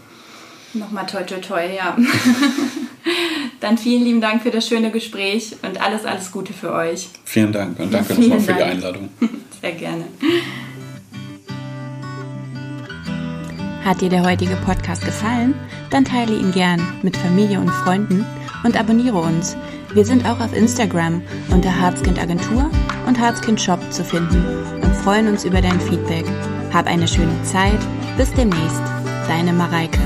Nochmal 0.74 1.06
toi 1.06 1.22
toi 1.22 1.38
toi, 1.38 1.62
ja. 1.72 1.96
Dann 3.60 3.78
vielen 3.78 4.02
lieben 4.02 4.20
Dank 4.20 4.42
für 4.42 4.50
das 4.50 4.66
schöne 4.66 4.90
Gespräch 4.90 5.54
und 5.62 5.80
alles, 5.80 6.04
alles 6.04 6.32
Gute 6.32 6.52
für 6.52 6.72
euch. 6.72 7.10
Vielen 7.24 7.52
Dank 7.52 7.78
und 7.78 7.94
danke 7.94 8.14
nochmal 8.14 8.40
für 8.40 8.54
die 8.54 8.62
Einladung. 8.62 9.08
Sehr 9.66 9.74
gerne. 9.74 10.04
Hat 13.84 14.00
dir 14.00 14.08
der 14.08 14.22
heutige 14.24 14.54
Podcast 14.64 15.04
gefallen? 15.04 15.54
Dann 15.90 16.04
teile 16.04 16.36
ihn 16.36 16.52
gern 16.52 16.80
mit 17.02 17.16
Familie 17.16 17.58
und 17.58 17.70
Freunden 17.70 18.24
und 18.62 18.78
abonniere 18.78 19.18
uns. 19.18 19.56
Wir 19.92 20.04
sind 20.04 20.24
auch 20.24 20.38
auf 20.38 20.54
Instagram 20.54 21.20
unter 21.50 21.80
Harzkind 21.80 22.20
Agentur 22.20 22.70
und 23.08 23.18
Harzkind 23.18 23.60
Shop 23.60 23.80
zu 23.90 24.04
finden 24.04 24.44
und 24.82 24.94
freuen 24.94 25.26
uns 25.26 25.44
über 25.44 25.60
dein 25.60 25.80
Feedback. 25.80 26.26
Hab 26.72 26.86
eine 26.86 27.08
schöne 27.08 27.42
Zeit. 27.42 27.80
Bis 28.16 28.32
demnächst. 28.34 28.82
Deine 29.26 29.52
Mareike. 29.52 29.98